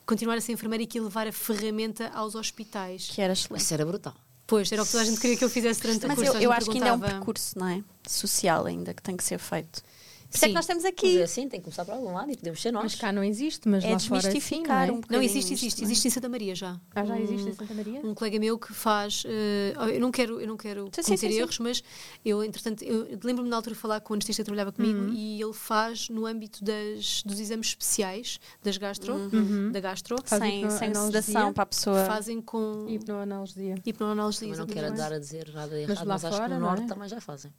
continuar 0.06 0.36
a 0.36 0.40
ser 0.40 0.52
enfermeira 0.52 0.84
e 0.84 0.86
que 0.86 0.98
ia 0.98 1.02
levar 1.02 1.26
a 1.26 1.32
ferramenta 1.32 2.08
aos 2.10 2.36
hospitais. 2.36 3.08
Que 3.12 3.20
era 3.20 3.32
excelente. 3.32 3.62
Isso 3.64 3.74
era 3.74 3.84
brutal. 3.84 4.14
Pois, 4.46 4.70
era 4.70 4.82
o 4.82 4.86
que 4.86 4.92
toda 4.92 5.02
a 5.02 5.06
gente 5.06 5.20
queria 5.20 5.36
que 5.36 5.44
eu 5.44 5.50
fizesse 5.50 5.80
durante 5.82 6.04
o 6.04 6.08
Mas 6.08 6.16
curso. 6.16 6.30
eu, 6.30 6.32
toda 6.34 6.38
a 6.38 6.42
eu 6.44 6.50
gente 6.50 6.58
acho 6.62 6.70
que 6.70 6.76
ainda 6.78 6.88
é 6.88 6.92
um 6.92 7.00
percurso, 7.00 7.58
não 7.58 7.68
é? 7.68 7.82
Social 8.06 8.66
ainda 8.66 8.94
que 8.94 9.02
tem 9.02 9.16
que 9.16 9.24
ser 9.24 9.38
feito. 9.38 9.82
Por 10.30 10.36
isso 10.36 10.44
é 10.44 10.48
Sim. 10.48 10.48
que 10.48 10.54
nós 10.54 10.64
estamos 10.64 10.82
Mas 10.84 10.92
aqui. 10.92 11.18
é 11.20 11.22
assim, 11.22 11.48
tem 11.48 11.60
que 11.60 11.64
começar 11.64 11.84
por 11.84 11.92
algum 11.94 12.12
lado 12.12 12.30
e 12.30 12.36
podemos 12.36 12.60
ser 12.60 12.72
nós. 12.72 12.82
Mas 12.84 12.94
cá 12.96 13.12
não 13.12 13.22
existe, 13.24 13.68
mas 13.68 13.84
É 13.84 13.90
lá 13.92 13.98
fora 13.98 14.00
sim, 14.00 14.10
não 14.10 14.18
desmistificar 14.32 14.88
é? 14.88 14.92
um 14.92 15.00
Não, 15.08 15.22
existe, 15.22 15.52
existe. 15.54 15.82
é? 15.82 15.84
Existe 15.84 16.08
em 16.08 16.10
Santa 16.10 16.28
Maria 16.28 16.54
já. 16.54 16.80
Ah, 16.94 17.04
já 17.04 17.14
Um- 17.14 17.18
existe 17.22 17.48
em 17.48 17.52
Santa 17.54 17.74
Maria? 17.74 18.00
um 18.04 18.14
colega 18.14 18.38
meu 18.38 18.58
que 18.58 18.72
faz 18.72 19.22
eh, 19.26 19.74
eu 19.94 20.00
não 20.00 20.10
quero 20.10 20.40
eu 20.40 20.46
não 20.46 20.56
quero 20.56 20.86
Sim, 20.94 21.02
cometer 21.02 21.16
sim, 21.28 21.32
sim. 21.32 21.38
erros 21.40 21.58
mas 21.58 21.82
eu 22.24 22.42
entretanto 22.44 22.82
eu 22.84 23.06
lembro-me 23.24 23.48
na 23.48 23.56
altura 23.56 23.74
de 23.74 23.80
falar 23.80 24.00
com 24.00 24.12
o 24.12 24.14
anestesista 24.16 24.42
que 24.42 24.46
trabalhava 24.46 24.72
comigo 24.72 24.98
Uhum. 25.00 25.12
e 25.12 25.40
ele 25.42 25.52
faz 25.52 26.08
no 26.08 26.26
âmbito 26.26 26.62
das, 26.64 27.22
dos 27.24 27.38
exames 27.40 27.68
especiais 27.68 28.38
das 28.62 28.76
gastro 28.76 29.14
Uhum. 29.14 29.70
da 29.72 29.80
gastro 29.80 30.16
Sem, 30.24 30.68
sem 30.70 30.94
sedação 30.94 31.52
para 31.52 31.62
a 31.62 31.66
pessoa. 31.66 32.04
fazem 32.04 32.40
com 32.40 32.86
Hipnoanalgesia. 32.88 33.74
hipnoanalgesia 33.84 34.48
Também 34.48 34.58
não 34.58 34.66
quero 34.66 34.86
andar 34.88 35.12
a 35.12 35.18
dizer 35.18 35.50
nada 35.54 35.68
de 35.76 35.82
Mas 35.86 35.90
errado, 35.90 36.06
lá 36.06 36.14
mas, 36.14 36.24
acho 36.24 36.34
que 36.34 36.42
fora, 36.42 36.54
no 36.54 36.60
não 36.60 36.66
Norte 36.68 36.82
é? 36.82 36.86
também 36.86 37.08
já 37.08 37.20
fazem. 37.20 37.52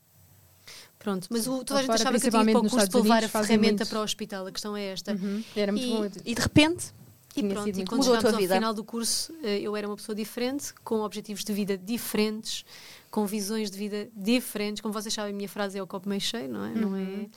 Pronto 1.00 1.27
mas 1.29 1.47
o, 1.47 1.63
toda 1.63 1.79
a 1.79 1.83
gente 1.83 1.88
fora, 1.88 2.00
achava 2.01 2.19
que 2.19 2.27
eu 2.27 2.31
tinha 2.31 2.43
para 2.45 2.57
o 2.59 2.69
curso 2.69 2.89
para 2.89 3.00
levar 3.01 3.24
a 3.24 3.27
ferramenta 3.29 3.83
muito. 3.83 3.88
para 3.89 4.00
o 4.00 4.03
hospital 4.03 4.47
a 4.47 4.51
questão 4.51 4.75
é 4.77 4.86
esta 4.86 5.13
Uhum. 5.13 5.43
Era 5.55 5.71
muito 5.71 5.86
E- 5.86 5.89
bom. 5.89 6.21
E 6.25 6.36
de 6.36 6.41
repente, 6.41 6.86
E 7.36 7.43
pronto, 7.43 7.67
e 7.79 7.86
quando 7.86 8.03
chegámos 8.03 8.25
ao 8.33 8.39
vida. 8.39 8.55
final 8.55 8.74
do 8.74 8.83
curso, 8.83 9.31
eh, 9.43 9.59
eu 9.59 9.75
era 9.75 9.88
uma 9.88 9.95
pessoa 9.95 10.15
diferente, 10.15 10.74
com 10.83 11.01
objetivos 11.01 11.43
de 11.43 11.53
vida 11.53 11.77
diferentes, 11.77 12.65
com 13.12 13.25
visões 13.25 13.69
de 13.71 13.77
vida 13.77 14.09
diferentes. 14.15 14.81
Como 14.81 14.91
vocês 14.93 15.13
sabem, 15.13 15.33
a 15.33 15.36
minha 15.36 15.47
frase 15.50 15.77
é 15.77 15.81
o 15.83 15.88
copo 15.88 16.09
meio 16.09 16.19
cheio, 16.21 16.50
não 16.50 16.65
é? 16.65 16.74
Não 16.74 16.95
é? 16.95 17.27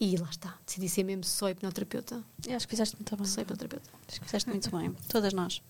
E 0.00 0.16
lá 0.16 0.28
está, 0.30 0.56
decidi 0.66 0.88
ser 0.88 1.04
mesmo 1.04 1.22
só 1.24 1.48
hipnoterapeuta. 1.48 2.22
eu 2.46 2.56
acho 2.56 2.66
que 2.66 2.70
fizeste 2.70 2.96
muito 2.96 3.16
bem. 3.16 3.26
Só 3.26 3.40
hipnoterapeuta. 3.40 3.90
Acho 4.08 4.20
que 4.20 4.26
fizeste 4.26 4.48
muito 4.50 4.70
bem. 4.76 4.92
Todas 5.08 5.32
nós. 5.32 5.60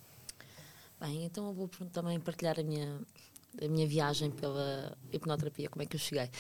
Bem, 1.00 1.25
então 1.25 1.47
eu 1.49 1.52
vou 1.52 1.68
também 1.92 2.18
partilhar 2.21 2.59
a 2.61 2.62
minha, 2.62 2.99
a 3.62 3.68
minha 3.68 3.87
viagem 3.87 4.30
pela 4.30 4.97
hipnoterapia, 5.12 5.69
como 5.69 5.82
é 5.82 5.86
que 5.86 5.97
eu 5.97 6.00
cheguei. 6.00 6.30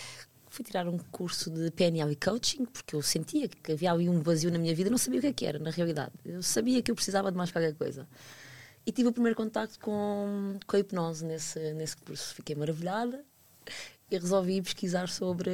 Fui 0.52 0.62
tirar 0.62 0.86
um 0.86 0.98
curso 0.98 1.48
de 1.50 1.70
PNL 1.70 2.12
e 2.12 2.14
coaching, 2.14 2.66
porque 2.66 2.94
eu 2.94 3.00
sentia 3.00 3.48
que 3.48 3.72
havia 3.72 3.90
ali 3.90 4.06
um 4.06 4.20
vazio 4.20 4.50
na 4.52 4.58
minha 4.58 4.74
vida, 4.74 4.90
não 4.90 4.98
sabia 4.98 5.18
o 5.18 5.22
que 5.22 5.26
é 5.28 5.32
que 5.32 5.46
era, 5.46 5.58
na 5.58 5.70
realidade. 5.70 6.12
Eu 6.26 6.42
sabia 6.42 6.82
que 6.82 6.90
eu 6.90 6.94
precisava 6.94 7.32
de 7.32 7.38
mais 7.38 7.50
qualquer 7.50 7.74
coisa. 7.74 8.06
E 8.84 8.92
tive 8.92 9.08
o 9.08 9.12
primeiro 9.12 9.34
contacto 9.34 9.80
com, 9.80 10.58
com 10.66 10.76
a 10.76 10.78
hipnose 10.78 11.24
nesse, 11.24 11.72
nesse 11.72 11.96
curso. 11.96 12.34
Fiquei 12.34 12.54
maravilhada 12.54 13.24
e 14.10 14.18
resolvi 14.18 14.60
pesquisar 14.60 15.08
sobre, 15.08 15.50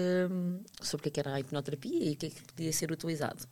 sobre 0.83 1.07
o 1.07 1.13
que 1.13 1.21
é 1.21 1.23
era 1.23 1.35
a 1.37 1.39
hipnoterapia 1.39 2.11
e 2.11 2.15
o 2.15 2.17
que 2.17 2.27
é 2.27 2.31
que 2.31 2.43
podia 2.43 2.73
ser 2.73 2.91
utilizado. 2.91 3.47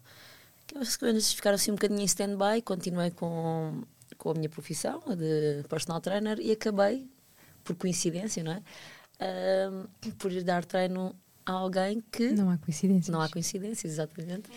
Aquelas 0.65 0.97
coisas 0.97 1.33
ficaram 1.33 1.55
assim 1.55 1.71
um 1.71 1.77
bocadinho 1.77 2.01
em 2.01 2.07
stand-by, 2.07 2.61
continuei 2.65 3.13
com, 3.13 3.85
com 4.19 4.31
a 4.31 4.35
minha 4.35 4.49
profissão, 4.49 5.01
de 5.17 5.63
personal 5.69 6.01
trainer, 6.01 6.41
e 6.41 6.51
acabei, 6.51 7.09
por 7.63 7.77
coincidência, 7.77 8.43
não 8.43 8.51
é? 8.51 8.63
Por 10.19 10.33
ir 10.33 10.43
dar 10.43 10.65
treino 10.65 11.15
a 11.47 11.53
alguém 11.53 12.03
que. 12.13 12.33
Não 12.33 12.51
há 12.51 12.59
coincidências. 12.59 13.09
Não 13.09 13.23
há 13.23 13.29
coincidências, 13.29 13.93
exatamente. 13.93 14.51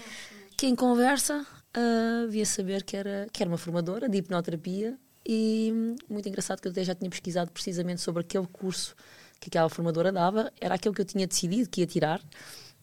Que 0.58 0.68
em 0.68 0.76
conversa 0.76 1.46
ah, 1.74 2.26
via 2.28 2.46
saber 2.46 2.84
que 2.84 2.98
era, 2.98 3.28
que 3.32 3.44
era 3.44 3.50
uma 3.50 3.58
formadora 3.58 4.10
de 4.10 4.18
hipnoterapia 4.18 4.98
e 5.26 5.72
muito 6.10 6.28
engraçado 6.28 6.60
que 6.60 6.68
eu 6.68 6.72
até 6.72 6.84
já 6.84 6.96
tinha 6.96 7.10
pesquisado 7.10 7.52
precisamente 7.52 8.02
sobre 8.02 8.22
aquele 8.22 8.48
curso 8.48 8.96
que 9.40 9.48
aquela 9.48 9.70
formadora 9.70 10.12
dava, 10.12 10.52
era 10.60 10.76
aquele 10.76 10.94
que 10.96 11.02
eu 11.02 11.06
tinha 11.06 11.28
decidido 11.28 11.70
que 11.70 11.82
ia 11.82 11.88
tirar 11.88 12.22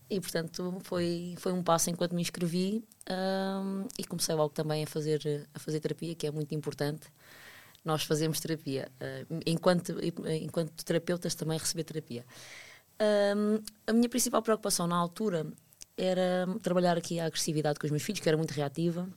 e 0.09 0.21
portanto 0.21 0.79
foi, 0.85 1.35
foi 1.39 1.53
um 1.53 1.63
passo 1.63 1.91
enquanto 1.91 2.15
me 2.15 2.23
inscrevi 2.23 2.85
hum, 3.11 3.87
e 3.99 4.05
comecei 4.05 4.35
logo 4.35 4.55
também 4.55 4.85
a 4.85 4.87
fazer, 4.87 5.49
a 5.53 5.59
fazer 5.59 5.81
terapia, 5.81 6.15
que 6.15 6.27
é 6.27 6.31
muito 6.31 6.55
importante. 6.55 7.09
Nós 7.85 8.05
fazemos 8.05 8.41
terapia. 8.41 8.89
ah, 9.01 9.27
enquanto, 9.45 9.95
enquanto 10.43 10.85
terapeutas 10.85 11.35
também 11.35 11.59
receber 11.59 11.85
terapia. 11.85 12.25
Hum, 13.01 13.63
a 13.87 13.93
minha 13.93 14.09
principal 14.09 14.43
preocupação 14.43 14.87
na 14.87 14.97
altura 14.97 15.47
era 15.97 16.47
trabalhar 16.63 16.97
aqui 16.97 17.21
a 17.21 17.27
agressividade 17.27 17.79
com 17.79 17.87
os 17.87 17.91
meus 17.91 18.03
filhos, 18.03 18.21
que 18.21 18.29
era 18.29 18.37
muito 18.37 18.53
reativa. 18.53 19.09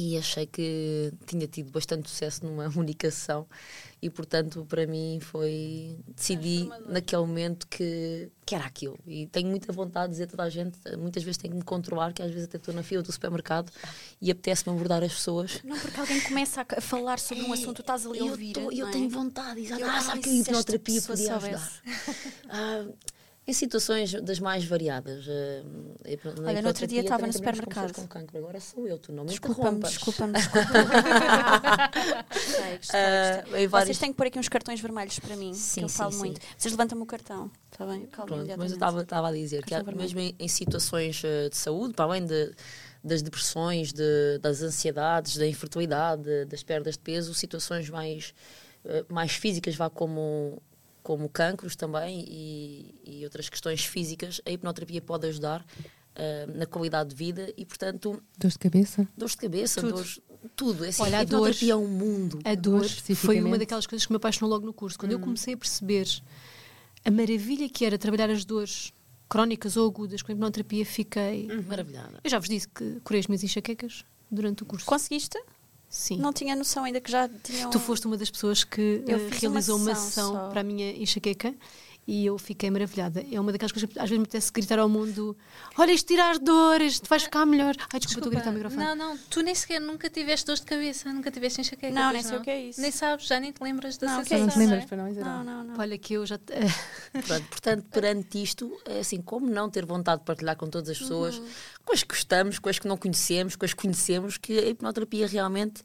E 0.00 0.16
achei 0.16 0.46
que 0.46 1.12
tinha 1.26 1.48
tido 1.48 1.72
bastante 1.72 2.08
sucesso 2.08 2.46
numa 2.46 2.70
comunicação 2.70 3.48
e, 4.00 4.08
portanto, 4.08 4.64
para 4.68 4.86
mim 4.86 5.18
foi. 5.20 5.98
Decidi 6.14 6.70
naquele 6.86 7.22
momento 7.22 7.66
que, 7.66 8.30
que 8.46 8.54
era 8.54 8.64
aquilo. 8.64 8.96
E 9.04 9.26
tenho 9.26 9.48
muita 9.48 9.72
vontade 9.72 10.06
de 10.06 10.10
dizer 10.12 10.24
a 10.24 10.26
toda 10.28 10.42
a 10.44 10.48
gente, 10.48 10.78
muitas 10.96 11.24
vezes 11.24 11.36
tenho 11.36 11.52
que 11.52 11.58
me 11.58 11.64
controlar, 11.64 12.12
que 12.12 12.22
às 12.22 12.30
vezes 12.30 12.44
até 12.44 12.58
estou 12.58 12.72
na 12.72 12.84
fila 12.84 13.02
do 13.02 13.10
supermercado 13.10 13.72
e 14.22 14.30
apetece-me 14.30 14.72
abordar 14.72 15.02
as 15.02 15.14
pessoas. 15.14 15.60
Não, 15.64 15.76
porque 15.76 15.98
alguém 15.98 16.20
começa 16.20 16.64
a, 16.76 16.80
falar 16.80 17.18
sobre 17.18 17.42
um 17.42 17.52
assunto, 17.52 17.74
tu 17.74 17.80
estás 17.80 18.06
ali 18.06 18.20
a 18.20 18.22
eu 18.22 18.28
ouvir. 18.28 18.52
tô- 18.52 18.70
eu 18.70 18.86
é? 18.86 18.90
tenho 18.92 19.10
vontade, 19.10 19.62
exato. 19.62 19.80
Eu, 19.80 19.90
ah, 19.90 20.00
sabe 20.00 20.20
que 20.22 20.30
a 20.30 20.32
hipnoterapia 20.32 21.02
podia 21.02 21.36
ajudar. 21.36 21.72
Ah, 22.48 22.86
em 23.48 23.52
situações 23.54 24.12
das 24.22 24.38
mais 24.38 24.62
variadas. 24.64 25.26
na 25.26 26.48
Olha, 26.48 26.60
no 26.60 26.68
outro 26.68 26.86
dia 26.86 27.00
estava 27.00 27.26
no 27.26 27.32
supermercado. 27.32 27.94
Com 27.94 28.06
cancro. 28.06 28.36
Agora 28.36 28.60
sou 28.60 28.86
eu, 28.86 28.98
tu 28.98 29.10
não 29.10 29.24
me 29.24 29.30
Desculpa-me, 29.30 29.80
desculpa-me, 29.80 30.34
desculpa-me. 30.38 30.84
Gostei, 32.30 32.76
gostei, 32.76 33.00
Ah, 33.00 33.42
gostei. 33.42 33.68
Vocês 33.68 33.98
têm 33.98 34.10
que 34.12 34.16
pôr 34.16 34.26
aqui 34.26 34.38
uns 34.38 34.48
cartões 34.48 34.80
vermelhos 34.80 35.18
para 35.18 35.34
mim, 35.34 35.54
Sim, 35.54 35.80
que 35.80 35.84
eu 35.84 35.88
sim, 35.88 35.96
falo 35.96 36.12
sim. 36.12 36.18
muito. 36.18 36.40
Vocês 36.56 36.72
levantam-me 36.72 37.02
o 37.02 37.06
cartão, 37.06 37.50
está 37.72 37.86
bem? 37.86 38.02
Eu 38.02 38.08
calmo 38.08 38.34
Pronto, 38.34 38.54
mas 38.58 38.70
eu 38.72 39.02
estava 39.02 39.28
a 39.28 39.32
dizer 39.32 39.64
que 39.64 39.74
há, 39.74 39.78
Cartão 39.82 39.94
mesmo 40.00 40.20
em, 40.20 40.34
em 40.38 40.48
situações 40.48 41.22
eh, 41.24 41.48
de 41.48 41.56
saúde, 41.56 41.94
para 41.94 42.04
além 42.04 42.26
de, 42.26 42.52
das 43.02 43.22
depressões, 43.22 43.92
de- 43.94 44.38
das 44.42 44.60
ansiedades, 44.60 45.36
da 45.38 45.46
infertilidade, 45.46 46.22
de- 46.22 46.44
das 46.44 46.62
perdas 46.62 46.94
de 46.94 47.00
peso, 47.00 47.32
situações 47.32 47.88
mais, 47.88 48.34
eh, 48.84 49.04
mais 49.08 49.32
físicas, 49.32 49.74
vá 49.74 49.88
como, 49.88 50.60
como 51.08 51.26
cancros 51.26 51.74
também 51.74 52.22
e, 52.28 52.94
e 53.02 53.24
outras 53.24 53.48
questões 53.48 53.82
físicas, 53.82 54.42
a 54.44 54.50
hipnoterapia 54.50 55.00
pode 55.00 55.26
ajudar 55.26 55.64
eh, 56.14 56.46
na 56.54 56.66
qualidade 56.66 57.08
de 57.08 57.16
vida 57.16 57.50
e, 57.56 57.64
portanto, 57.64 58.22
Dores 58.36 58.52
de 58.52 58.58
cabeça? 58.58 59.08
dores 59.16 59.32
de 59.32 59.38
cabeça, 59.40 59.80
Tudo. 59.80 59.94
dores, 59.94 60.20
tudo. 60.54 60.84
É 60.84 60.88
assim, 60.88 61.02
Olha, 61.02 61.16
a 61.16 61.20
a 61.20 61.24
dor- 61.24 61.48
hipnoterapia 61.48 61.72
é 61.72 61.76
um 61.76 61.88
mundo. 61.88 62.38
A 62.44 62.54
dor 62.54 62.84
foi 63.16 63.40
uma 63.40 63.56
daquelas 63.56 63.86
coisas 63.86 64.04
que 64.04 64.12
me 64.12 64.18
apaixonou 64.18 64.50
logo 64.50 64.66
no 64.66 64.74
curso. 64.74 64.98
Quando 64.98 65.12
Hum. 65.12 65.14
eu 65.14 65.20
comecei 65.20 65.54
a 65.54 65.56
perceber 65.56 66.06
a 67.06 67.10
maravilha 67.10 67.70
que 67.70 67.86
era 67.86 67.96
trabalhar 67.96 68.28
as 68.28 68.44
dores 68.44 68.92
crónicas 69.30 69.78
ou 69.78 69.88
agudas 69.88 70.20
com 70.20 70.30
a 70.30 70.34
hipnoterapia, 70.34 70.84
fiquei. 70.84 71.46
Maravilhada. 71.66 72.20
Eu 72.22 72.28
já 72.28 72.38
vos 72.38 72.50
disse 72.50 72.68
que 72.68 73.00
curei 73.00 73.20
as 73.20 73.26
minhas 73.28 73.42
enxaquecas 73.42 74.04
durante 74.30 74.62
o 74.62 74.66
curso. 74.66 74.84
Conseguiste? 74.84 75.38
Sim. 75.88 76.18
Não 76.18 76.32
tinha 76.32 76.54
noção 76.54 76.84
ainda 76.84 77.00
que 77.00 77.10
já 77.10 77.28
tinham... 77.42 77.70
Tu 77.70 77.80
foste 77.80 78.06
uma 78.06 78.16
das 78.16 78.30
pessoas 78.30 78.62
que 78.62 79.02
eh, 79.08 79.16
realizou 79.40 79.76
uma 79.76 79.86
uma 79.86 79.94
sessão 79.94 80.08
sessão 80.10 80.32
só. 80.32 80.48
para 80.50 80.60
a 80.60 80.64
minha 80.64 80.92
enxaqueca 80.92 81.54
E 82.10 82.24
eu 82.24 82.38
fiquei 82.38 82.70
maravilhada. 82.70 83.22
É 83.30 83.38
uma 83.38 83.52
daquelas 83.52 83.70
coisas 83.70 83.86
que 83.92 83.98
às 83.98 84.04
vezes 84.08 84.16
me 84.18 84.22
apetece 84.24 84.50
gritar 84.50 84.78
ao 84.78 84.88
mundo: 84.88 85.36
Olha, 85.76 85.92
isto 85.92 86.06
tira 86.06 86.30
as 86.30 86.38
dores, 86.38 86.98
tu 87.00 87.06
vais 87.06 87.22
ficar 87.22 87.44
melhor. 87.44 87.74
Ai, 87.92 88.00
desculpa, 88.00 88.20
estou 88.20 88.28
a 88.28 88.30
gritar 88.34 88.46
no 88.50 88.56
microfone. 88.56 88.82
Não, 88.82 88.96
não, 88.96 89.18
tu 89.28 89.42
nem 89.42 89.54
sequer 89.54 89.78
nunca 89.78 90.08
tiveste 90.08 90.46
dor 90.46 90.56
de 90.56 90.62
cabeça, 90.62 91.12
nunca 91.12 91.30
tiveste 91.30 91.60
enxaqueca. 91.60 91.92
Não, 91.92 92.10
nem 92.10 92.22
sei 92.22 92.38
o 92.38 92.40
que 92.40 92.48
é 92.48 92.60
isso. 92.62 92.80
Nem 92.80 92.90
sabes, 92.90 93.26
já 93.26 93.38
nem 93.38 93.52
te 93.52 93.62
lembras 93.62 93.98
da 93.98 94.06
Não, 94.06 94.20
é 94.20 94.24
sensação. 94.24 94.38
Não 94.38 94.46
te 94.46 94.50
isso? 94.52 94.58
lembras 94.58 94.84
é? 94.84 94.86
para 94.86 94.96
não 94.96 95.08
dizer 95.10 95.22
Não, 95.22 95.44
não, 95.44 95.64
não. 95.64 95.78
Olha, 95.78 95.98
que 95.98 96.14
eu 96.14 96.24
já. 96.24 96.38
Pronto, 97.26 97.46
portanto, 97.50 97.84
perante 97.90 98.42
isto, 98.42 98.74
é 98.86 99.00
assim, 99.00 99.20
como 99.20 99.46
não 99.50 99.68
ter 99.68 99.84
vontade 99.84 100.20
de 100.20 100.24
partilhar 100.24 100.56
com 100.56 100.66
todas 100.66 100.88
as 100.88 100.98
pessoas, 100.98 101.36
Uhum. 101.36 101.46
com 101.84 101.92
as 101.92 102.02
que 102.02 102.08
gostamos, 102.08 102.58
com 102.58 102.70
as 102.70 102.78
que 102.78 102.88
não 102.88 102.96
conhecemos, 102.96 103.54
com 103.54 103.66
as 103.66 103.74
que 103.74 103.82
conhecemos, 103.82 104.38
que 104.38 104.58
a 104.58 104.62
hipnoterapia 104.68 105.26
realmente 105.26 105.82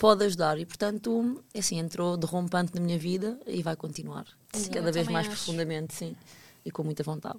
pode 0.00 0.24
ajudar. 0.24 0.58
E, 0.58 0.64
portanto, 0.64 1.44
é 1.52 1.58
assim, 1.58 1.78
entrou 1.78 2.16
derrompante 2.16 2.74
na 2.74 2.80
minha 2.80 2.98
vida 2.98 3.38
e 3.46 3.62
vai 3.62 3.76
continuar. 3.76 4.26
Sim, 4.54 4.70
cada 4.70 4.90
vez 4.90 5.06
mais 5.06 5.28
acho. 5.28 5.36
profundamente, 5.36 5.94
sim. 5.94 6.16
E 6.64 6.70
com 6.70 6.82
muita 6.82 7.02
vontade. 7.02 7.38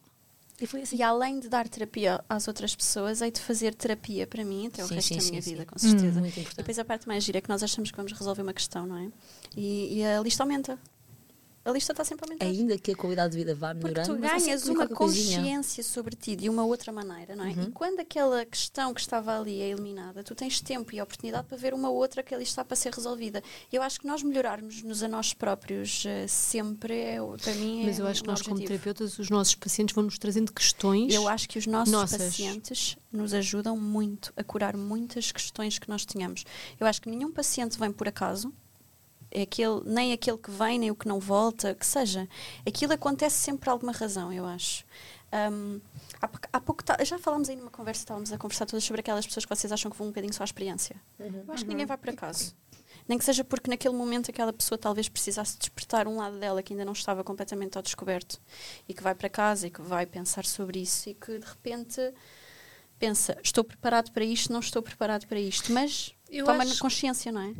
E 0.61 0.67
foi 0.67 0.83
assim. 0.83 0.97
E 0.97 1.01
além 1.01 1.39
de 1.39 1.49
dar 1.49 1.67
terapia 1.67 2.23
às 2.29 2.47
outras 2.47 2.75
pessoas, 2.75 3.19
hei 3.21 3.31
de 3.31 3.41
fazer 3.41 3.73
terapia 3.73 4.27
para 4.27 4.45
mim 4.45 4.67
até 4.67 4.83
o 4.83 4.87
Sim, 4.87 4.93
resto 4.93 5.07
sim, 5.07 5.19
da 5.19 5.25
minha 5.31 5.41
sim. 5.41 5.49
vida, 5.51 5.65
com 5.65 5.79
certeza. 5.79 6.19
Muito 6.19 6.39
E 6.39 6.55
depois 6.55 6.77
a 6.77 6.85
parte 6.85 7.07
mais 7.07 7.23
gira 7.23 7.39
é 7.39 7.41
que 7.41 7.49
nós 7.49 7.63
achamos 7.63 7.89
que 7.89 7.97
vamos 7.97 8.11
resolver 8.11 8.43
uma 8.43 8.53
questão, 8.53 8.85
não 8.85 8.97
é? 8.97 9.09
E, 9.57 9.97
e 9.97 10.05
a 10.05 10.21
lista 10.21 10.43
aumenta. 10.43 10.77
A 11.63 11.71
lista 11.71 11.93
está 11.93 12.03
sempre 12.03 12.25
a 12.25 12.27
aumentar. 12.27 12.45
Ainda 12.45 12.77
que 12.77 12.91
a 12.91 12.95
qualidade 12.95 13.31
de 13.33 13.37
vida 13.37 13.53
vá 13.53 13.69
Porque 13.75 13.87
melhorando, 13.87 14.15
tu 14.15 14.19
mas 14.19 14.31
há 14.31 14.37
ganhas 14.45 14.61
sempre 14.61 14.77
uma 14.77 14.87
consciência 14.87 15.83
sobre 15.83 16.15
ti 16.15 16.35
de 16.35 16.49
uma 16.49 16.63
outra 16.65 16.91
maneira, 16.91 17.35
não 17.35 17.45
é? 17.45 17.49
Uhum. 17.49 17.63
E 17.63 17.71
quando 17.71 17.99
aquela 17.99 18.43
questão 18.45 18.93
que 18.93 18.99
estava 19.01 19.39
ali 19.39 19.61
é 19.61 19.69
eliminada, 19.69 20.23
tu 20.23 20.33
tens 20.33 20.59
tempo 20.59 20.95
e 20.95 21.01
oportunidade 21.01 21.47
para 21.47 21.57
ver 21.57 21.73
uma 21.73 21.89
outra 21.89 22.23
que 22.23 22.33
ali 22.33 22.43
está 22.43 22.65
para 22.65 22.75
ser 22.75 22.91
resolvida. 22.91 23.43
Eu 23.71 23.83
acho 23.83 23.99
que 23.99 24.07
nós 24.07 24.23
melhorarmos-nos 24.23 25.03
a 25.03 25.07
nós 25.07 25.33
próprios 25.33 26.03
eh, 26.05 26.25
sempre, 26.27 26.95
é, 26.95 27.17
para 27.41 27.53
mim, 27.53 27.83
é 27.83 27.85
Mas 27.85 27.99
eu 27.99 28.07
acho 28.07 28.23
que 28.23 28.29
um 28.29 28.31
nós, 28.31 28.41
como 28.41 28.55
objetivo. 28.55 28.79
terapeutas, 28.81 29.19
os 29.19 29.29
nossos 29.29 29.53
pacientes 29.53 29.93
vão 29.93 30.03
nos 30.03 30.17
trazendo 30.17 30.51
questões. 30.51 31.13
Eu 31.13 31.27
acho 31.27 31.47
que 31.47 31.59
os 31.59 31.67
nossos 31.67 31.91
Nossas. 31.91 32.21
pacientes 32.21 32.97
nos 33.11 33.33
ajudam 33.33 33.77
muito 33.77 34.33
a 34.35 34.43
curar 34.43 34.75
muitas 34.75 35.31
questões 35.31 35.77
que 35.77 35.87
nós 35.89 36.05
tínhamos. 36.05 36.43
Eu 36.79 36.87
acho 36.87 37.01
que 37.01 37.09
nenhum 37.09 37.31
paciente 37.31 37.77
vem 37.77 37.91
por 37.91 38.07
acaso, 38.07 38.47
é 38.47 38.51
aquele, 39.39 39.81
nem 39.85 40.13
aquele 40.13 40.37
que 40.37 40.51
vem, 40.51 40.79
nem 40.79 40.91
o 40.91 40.95
que 40.95 41.07
não 41.07 41.19
volta, 41.19 41.73
que 41.75 41.85
seja. 41.85 42.27
Aquilo 42.65 42.93
acontece 42.93 43.37
sempre 43.37 43.65
por 43.65 43.69
alguma 43.71 43.91
razão, 43.91 44.31
eu 44.31 44.45
acho. 44.45 44.85
Hum, 45.51 45.79
há, 46.21 46.27
pouco- 46.27 46.47
há 46.51 46.59
pouco 46.59 46.83
já 47.05 47.17
falámos 47.17 47.47
aí 47.49 47.55
numa 47.55 47.69
conversa, 47.71 48.01
estávamos 48.01 48.33
a 48.33 48.37
conversar 48.37 48.65
todas 48.65 48.83
sobre 48.83 48.99
aquelas 48.99 49.25
pessoas 49.25 49.45
que 49.45 49.55
vocês 49.55 49.71
acham 49.71 49.89
que 49.89 49.97
vão 49.97 50.07
um 50.07 50.09
bocadinho 50.09 50.33
só 50.33 50.43
à 50.43 50.45
experiência. 50.45 50.95
Eu 51.19 51.53
acho 51.53 51.63
que 51.63 51.69
ninguém 51.69 51.85
vai 51.85 51.97
por 51.97 52.09
acaso. 52.09 52.53
Nem 53.07 53.17
que 53.17 53.23
seja 53.25 53.43
porque 53.43 53.69
naquele 53.69 53.95
momento 53.95 54.29
aquela 54.29 54.51
pessoa 54.53 54.77
talvez 54.77 55.07
precisasse 55.09 55.57
despertar 55.57 56.07
um 56.07 56.17
lado 56.17 56.37
dela 56.37 56.61
que 56.61 56.73
ainda 56.73 56.85
não 56.85 56.93
estava 56.93 57.23
completamente 57.23 57.77
ao 57.77 57.81
descoberto 57.81 58.39
e 58.87 58.93
que 58.93 59.01
vai 59.01 59.15
para 59.15 59.29
casa 59.29 59.67
e 59.67 59.71
que 59.71 59.81
vai 59.81 60.05
pensar 60.05 60.45
sobre 60.45 60.81
isso 60.81 61.09
e 61.09 61.13
que 61.13 61.39
de 61.39 61.45
repente 61.45 62.13
pensa, 62.99 63.35
estou 63.43 63.63
preparado 63.63 64.11
para 64.11 64.23
isto, 64.23 64.53
não 64.53 64.59
estou 64.59 64.81
preparado 64.83 65.25
para 65.25 65.39
isto, 65.39 65.71
mas 65.73 66.13
Eu 66.31 66.45
toma 66.45 66.63
acho- 66.63 66.79
consciência, 66.79 67.31
não 67.31 67.41
é? 67.41 67.53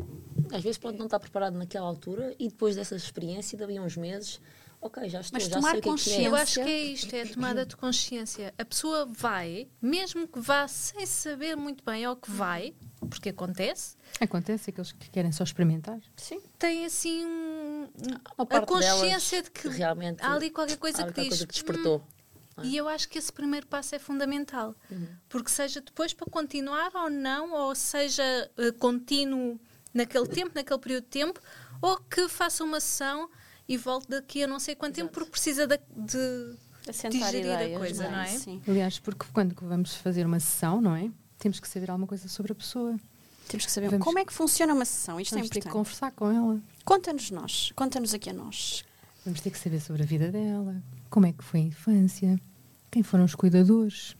Às 0.55 0.63
vezes 0.63 0.77
pode 0.77 0.97
não 0.97 1.05
estar 1.05 1.19
preparado 1.19 1.53
naquela 1.57 1.87
altura 1.87 2.35
e 2.39 2.47
depois 2.47 2.75
dessa 2.75 2.95
experiência, 2.95 3.57
dali 3.57 3.77
a 3.77 3.81
uns 3.81 3.95
meses, 3.95 4.39
ok, 4.81 5.07
já 5.09 5.21
estou, 5.21 5.39
Mas 5.39 5.47
já 5.49 5.55
tomar 5.55 5.71
sei 5.71 5.79
o 5.79 5.81
que 5.81 5.89
é 5.89 5.91
que 5.91 5.97
consciência- 5.97 6.21
é. 6.23 6.27
Eu 6.27 6.35
acho 6.35 6.53
que 6.55 6.59
é 6.69 6.79
isto, 6.79 7.13
é 7.15 7.21
a 7.21 7.27
tomada 7.27 7.65
de 7.65 7.75
consciência. 7.77 8.53
A 8.57 8.65
pessoa 8.65 9.05
vai, 9.05 9.67
mesmo 9.81 10.27
que 10.27 10.39
vá 10.39 10.67
sem 10.67 11.05
saber 11.05 11.55
muito 11.55 11.83
bem 11.85 12.03
ao 12.05 12.15
que 12.15 12.29
vai, 12.31 12.73
porque 13.09 13.29
acontece, 13.29 13.95
Acontece 14.19 14.69
aqueles 14.71 14.91
que 14.91 15.09
querem 15.09 15.31
só 15.31 15.43
experimentar. 15.43 15.99
Sim. 16.17 16.41
tem 16.59 16.83
assim 16.85 17.25
um- 17.25 17.87
a 18.49 18.61
consciência 18.65 19.41
de 19.41 19.49
que 19.51 19.67
realmente 19.69 20.21
há 20.21 20.33
ali 20.33 20.49
qualquer 20.49 20.77
coisa 20.77 20.97
há 21.01 21.05
que 21.05 21.11
qualquer 21.11 21.21
diz. 21.21 21.29
coisa 21.29 21.47
que 21.47 21.53
despertou. 21.53 21.97
"Hum", 21.97 22.20
E 22.63 22.75
eu 22.77 22.87
acho 22.87 23.07
que 23.09 23.17
esse 23.17 23.31
primeiro 23.31 23.67
passo 23.67 23.95
é 23.95 23.99
fundamental. 23.99 24.75
Porque 25.29 25.49
seja 25.49 25.81
depois 25.81 26.13
para 26.13 26.29
continuar 26.29 26.91
ou 26.95 27.09
não, 27.09 27.53
ou 27.53 27.75
seja 27.75 28.23
eh, 28.57 28.71
contínuo 28.71 29.59
naquele 29.93 30.27
tempo, 30.27 30.51
naquele 30.55 30.79
período 30.79 31.03
de 31.03 31.09
tempo, 31.09 31.39
ou 31.81 31.97
que 31.97 32.27
faça 32.29 32.63
uma 32.63 32.79
sessão 32.79 33.29
e 33.67 33.77
volte 33.77 34.09
daqui 34.09 34.43
a 34.43 34.47
não 34.47 34.59
sei 34.59 34.75
quanto 34.75 34.95
tempo, 34.95 35.11
porque 35.11 35.31
precisa 35.31 35.65
de, 35.67 35.79
de 35.95 36.55
Assentar 36.87 37.11
digerir 37.31 37.51
a 37.51 37.63
ideias, 37.63 37.77
coisa, 37.79 38.09
não 38.09 38.19
é? 38.21 38.27
Sim. 38.27 38.61
Aliás, 38.67 38.99
porque 38.99 39.25
quando 39.33 39.55
vamos 39.61 39.95
fazer 39.95 40.25
uma 40.25 40.39
sessão, 40.39 40.81
não 40.81 40.95
é? 40.95 41.09
Temos 41.37 41.59
que 41.59 41.67
saber 41.67 41.89
alguma 41.89 42.07
coisa 42.07 42.27
sobre 42.27 42.51
a 42.51 42.55
pessoa. 42.55 42.99
Temos 43.47 43.65
que 43.65 43.71
saber 43.71 43.89
Vamos- 43.89 44.05
como 44.05 44.19
é 44.19 44.25
que 44.25 44.31
funciona 44.31 44.73
uma 44.73 44.85
sessão. 44.85 45.19
Isto 45.19 45.31
Vamos 45.35 45.47
é 45.47 45.49
ter 45.49 45.59
que 45.61 45.67
importante. 45.67 45.73
conversar 45.73 46.11
com 46.11 46.31
ela. 46.31 46.59
Conta-nos 46.85 47.31
nós, 47.31 47.71
conta-nos 47.75 48.13
aqui 48.13 48.29
a 48.29 48.33
nós. 48.33 48.83
Vamos 49.25 49.41
ter 49.41 49.51
que 49.51 49.57
saber 49.59 49.79
sobre 49.81 50.01
a 50.03 50.05
vida 50.05 50.31
dela, 50.31 50.81
como 51.09 51.25
é 51.27 51.31
que 51.33 51.43
foi 51.43 51.59
a 51.59 51.63
infância, 51.63 52.39
quem 52.91 53.01
foram 53.01 53.23
os 53.23 53.33
cuidadores, 53.33 54.15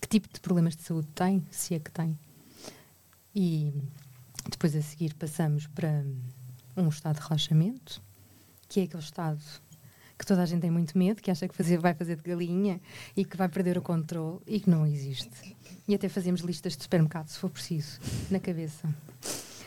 que 0.00 0.08
tipo 0.08 0.26
de 0.32 0.40
problemas 0.40 0.74
de 0.74 0.82
saúde 0.82 1.08
tem, 1.14 1.46
se 1.50 1.74
é 1.74 1.78
que 1.78 1.90
tem. 1.90 2.18
E 3.34 3.72
depois 4.48 4.74
a 4.74 4.80
seguir 4.80 5.14
passamos 5.14 5.66
para 5.66 6.02
um 6.76 6.88
estado 6.88 7.16
de 7.16 7.22
relaxamento, 7.22 8.02
que 8.68 8.80
é 8.80 8.84
aquele 8.84 9.02
estado 9.02 9.42
que 10.18 10.26
toda 10.26 10.42
a 10.42 10.46
gente 10.46 10.60
tem 10.60 10.70
muito 10.70 10.96
medo, 10.98 11.22
que 11.22 11.30
acha 11.30 11.48
que 11.48 11.54
fazer, 11.54 11.78
vai 11.78 11.94
fazer 11.94 12.16
de 12.16 12.22
galinha 12.22 12.78
e 13.16 13.24
que 13.24 13.36
vai 13.36 13.48
perder 13.48 13.78
o 13.78 13.82
controle 13.82 14.38
e 14.46 14.60
que 14.60 14.68
não 14.68 14.86
existe. 14.86 15.56
E 15.88 15.94
até 15.94 16.10
fazemos 16.10 16.42
listas 16.42 16.76
de 16.76 16.82
supermercado, 16.82 17.28
se 17.28 17.38
for 17.38 17.48
preciso, 17.48 17.98
na 18.30 18.38
cabeça. 18.38 18.86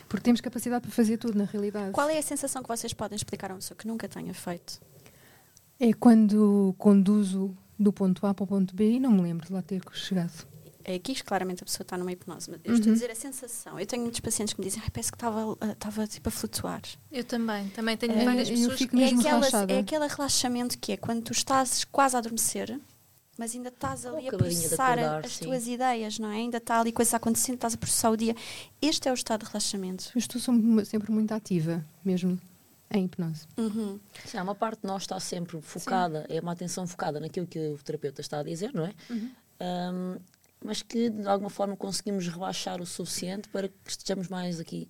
Porque 0.07 0.23
temos 0.23 0.41
capacidade 0.41 0.83
para 0.83 0.91
fazer 0.91 1.17
tudo, 1.17 1.35
na 1.35 1.45
realidade. 1.45 1.91
Qual 1.91 2.07
é 2.07 2.19
a 2.19 2.21
sensação 2.21 2.61
que 2.61 2.69
vocês 2.69 2.93
podem 2.93 3.15
explicar 3.15 3.49
a 3.49 3.55
uma 3.55 3.59
pessoa 3.59 3.75
que 3.75 3.87
nunca 3.87 4.07
tenha 4.07 4.31
feito? 4.31 4.79
É 5.79 5.91
quando 5.91 6.75
conduzo 6.77 7.57
do 7.77 7.91
ponto 7.91 8.25
A 8.25 8.33
para 8.33 8.43
o 8.43 8.47
ponto 8.47 8.75
B 8.75 8.91
e 8.93 8.99
não 8.99 9.12
me 9.12 9.21
lembro 9.21 9.47
de 9.47 9.53
lá 9.53 9.62
ter 9.62 9.81
chegado. 9.93 10.47
É 10.86 10.95
aqui 10.95 11.15
que 11.15 11.23
claramente 11.23 11.63
a 11.63 11.65
pessoa 11.65 11.83
está 11.83 11.97
numa 11.97 12.12
hipnose. 12.12 12.51
mas 12.51 12.59
Eu 12.63 12.73
estou 12.75 12.91
a 12.91 12.93
dizer 12.93 13.09
a 13.09 13.15
sensação. 13.15 13.79
Eu 13.79 13.86
tenho 13.86 14.01
muitos 14.01 14.19
pacientes 14.19 14.53
que 14.53 14.59
me 14.59 14.67
dizem, 14.67 14.81
Ai, 14.83 14.89
parece 14.89 15.12
que 15.12 15.15
estava 15.15 15.57
ah, 15.62 15.71
estava, 15.71 16.05
tipo 16.05 16.27
a 16.27 16.31
flutuar. 16.31 16.81
Eu 17.12 17.23
também, 17.23 17.69
também 17.69 17.95
tenho 17.95 18.13
É, 18.13 18.25
várias 18.25 18.49
eu 18.49 18.55
pessoas 18.55 18.77
fico 18.77 18.95
que 18.97 19.01
É, 19.01 19.05
mesmo 19.05 19.21
aquela, 19.21 19.71
é 19.71 19.79
aquele 19.79 20.07
relaxamento 20.07 20.77
que 20.77 20.91
é 20.91 20.97
quando 20.97 21.23
tu 21.23 21.31
estás 21.31 21.86
quase 21.86 22.17
a 22.17 22.19
adormecer, 22.19 22.77
mas 23.38 23.55
ainda 23.55 23.69
estás 23.69 24.05
ali 24.05 24.27
a 24.27 24.31
processar 24.33 24.99
acordar, 24.99 25.25
as 25.25 25.31
sim. 25.38 25.45
tuas 25.45 25.67
ideias, 25.67 26.19
não 26.19 26.29
é? 26.29 26.36
Ainda 26.36 26.57
está 26.57 26.79
ali 26.81 26.91
coisa 26.91 27.15
acontecendo, 27.15 27.55
estás 27.55 27.73
a 27.75 27.77
processar 27.77 28.09
o 28.12 28.17
dia. 28.17 28.36
Este 28.81 29.07
é 29.07 29.12
o 29.12 29.15
estado 29.15 29.45
de 29.45 29.51
relaxamento. 29.51 30.12
Eu 30.13 30.19
estou 30.19 30.41
sempre 30.86 31.12
muito 31.12 31.31
ativa, 31.31 31.83
mesmo 32.03 32.38
em 32.93 33.06
hipnose. 33.06 33.47
Uhum. 33.58 33.99
Sim, 34.25 34.38
há 34.38 34.43
uma 34.43 34.56
parte 34.56 34.82
de 34.82 34.88
nós 34.88 35.01
está 35.03 35.19
sempre 35.19 35.60
focada, 35.62 36.25
é 36.29 36.39
uma 36.39 36.51
atenção 36.51 36.86
focada 36.88 37.19
naquilo 37.19 37.47
que 37.47 37.60
o 37.60 37.77
terapeuta 37.79 38.21
está 38.21 38.39
a 38.39 38.43
dizer, 38.43 38.71
não 38.73 38.86
é? 38.86 38.93
Ahm, 39.60 40.17
mas 40.63 40.82
que 40.82 41.10
de 41.10 41.27
alguma 41.27 41.49
forma 41.49 41.75
conseguimos 41.75 42.27
relaxar 42.27 42.82
o 42.82 42.86
suficiente 42.86 43.49
para 43.49 43.67
que 43.67 43.75
estejamos 43.88 44.27
mais 44.29 44.60
aqui 44.60 44.88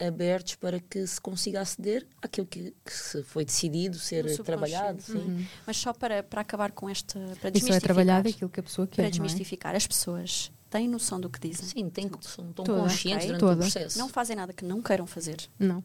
abertos 0.00 0.56
para 0.56 0.80
que 0.80 1.06
se 1.06 1.20
consiga 1.20 1.60
aceder 1.60 2.04
àquilo 2.20 2.44
que, 2.46 2.74
que 2.84 2.92
se 2.92 3.22
foi 3.22 3.44
decidido 3.44 3.98
ser 3.98 4.24
trabalhado. 4.42 5.00
Sim. 5.00 5.46
Mas 5.64 5.76
só 5.76 5.92
para, 5.92 6.24
para 6.24 6.40
acabar 6.40 6.72
com 6.72 6.88
esta. 6.88 7.20
Para 7.20 7.28
E 7.28 7.36
só 7.36 7.46
é 7.46 7.50
desmistificar. 7.50 7.80
trabalhado 7.82 8.28
aquilo 8.28 8.50
que 8.50 8.58
a 8.58 8.62
pessoa 8.64 8.86
quer, 8.88 8.94
para 8.96 9.02
não 9.04 9.08
é? 9.08 9.10
desmistificar. 9.12 9.76
As 9.76 9.86
pessoas 9.86 10.50
têm 10.68 10.88
noção 10.88 11.20
do 11.20 11.30
que 11.30 11.38
dizem. 11.38 11.68
Sim, 11.68 11.88
tem, 11.88 12.10
são 12.22 12.52
tão 12.52 12.64
Toda. 12.64 12.80
conscientes 12.80 13.26
Ok. 13.26 13.26
durante 13.28 13.40
Toda. 13.40 13.54
o 13.54 13.58
processo. 13.58 13.98
Não 13.98 14.08
fazem 14.08 14.34
nada 14.34 14.52
que 14.52 14.64
não 14.64 14.82
queiram 14.82 15.06
fazer. 15.06 15.36
Não, 15.56 15.84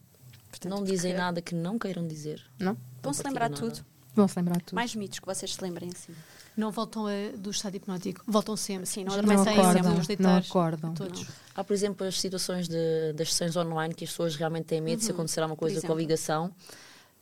Portanto, 0.50 0.72
não 0.72 0.84
dizem 0.84 1.12
porque 1.12 1.22
nada 1.24 1.42
que 1.42 1.54
não 1.56 1.78
queiram 1.80 2.08
dizer. 2.08 2.42
não. 2.60 2.78
Vão-se 3.04 3.24
Não 3.24 3.30
lembrar 3.32 3.50
partilham 3.50 3.72
tudo. 3.72 3.86
Vão-se 4.16 4.40
lembrar 4.40 4.58
de 4.58 4.64
tudo. 4.66 4.76
Mais 4.76 4.96
mitos 4.96 5.20
que 5.20 5.26
vocês 5.26 5.54
se 5.54 5.62
lembrem 5.64 5.90
assim. 5.94 6.14
Não 6.58 6.72
voltam 6.72 7.06
a- 7.06 7.38
do 7.38 7.52
estado 7.52 7.76
hipnótico. 7.76 8.24
Voltam 8.28 8.58
sempre. 8.58 8.88
Sim, 8.88 9.04
não 9.04 9.14
adormecem 9.14 9.56
não 9.56 9.74
sempre, 9.74 9.84
não 9.84 10.02
deitar 10.02 10.38
acordam. 10.40 10.94
todos. 10.96 11.26
Há, 11.56 11.64
por 11.64 11.74
exemplo, 11.74 12.06
as 12.08 12.20
situações 12.20 12.68
de- 12.68 13.14
das 13.14 13.32
sessões 13.32 13.56
online 13.56 13.94
que 13.94 14.04
as 14.04 14.10
pessoas 14.10 14.36
realmente 14.36 14.66
têm 14.66 14.82
medo 14.82 15.02
se 15.04 15.12
acontecer 15.12 15.40
alguma 15.42 15.56
coisa 15.56 15.80
com 15.86 15.94
a 15.94 15.96
ligação. 15.96 16.52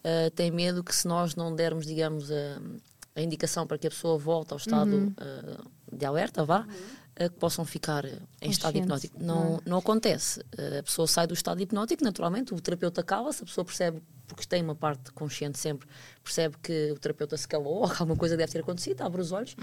Uh, 0.03 0.29
têm 0.35 0.51
medo 0.51 0.83
que 0.83 0.95
se 0.95 1.07
nós 1.07 1.35
não 1.35 1.53
dermos, 1.53 1.85
digamos, 1.85 2.31
a, 2.31 2.61
a 3.15 3.21
indicação 3.21 3.65
para 3.67 3.77
que 3.77 3.87
a 3.87 3.89
pessoa 3.89 4.17
volte 4.17 4.53
ao 4.53 4.57
estado 4.57 5.13
uh, 5.19 5.65
de 5.91 6.05
alerta, 6.05 6.45
vá, 6.45 6.61
uh, 6.61 6.65
que 7.15 7.29
possam 7.39 7.63
ficar 7.65 8.05
em 8.41 8.49
estado 8.49 8.77
hipnótico. 8.77 9.17
não 9.19 9.35
Não, 9.49 9.55
é? 9.57 9.69
não 9.69 9.77
acontece. 9.77 10.41
A 10.79 10.83
pessoa 10.83 11.07
sai 11.07 11.25
do 11.25 11.33
estado 11.33 11.61
hipnótico, 11.61 12.03
naturalmente, 12.03 12.53
o 12.53 12.59
terapeuta 12.59 13.01
cala-se, 13.01 13.41
a 13.43 13.45
pessoa 13.45 13.63
percebe, 13.63 14.03
porque 14.27 14.45
tem 14.45 14.61
uma 14.61 14.75
parte 14.75 15.11
consciente 15.11 15.57
sempre, 15.59 15.87
percebe 16.23 16.55
que 16.61 16.91
o 16.91 16.99
terapeuta 16.99 17.37
se 17.37 17.47
calou, 17.47 17.81
ou 17.83 17.89
que 17.89 17.97
alguma 18.01 18.17
coisa 18.17 18.35
deve 18.35 18.51
ter 18.51 18.59
acontecido, 18.59 19.01
abre 19.01 19.21
os 19.21 19.31
olhos 19.31 19.55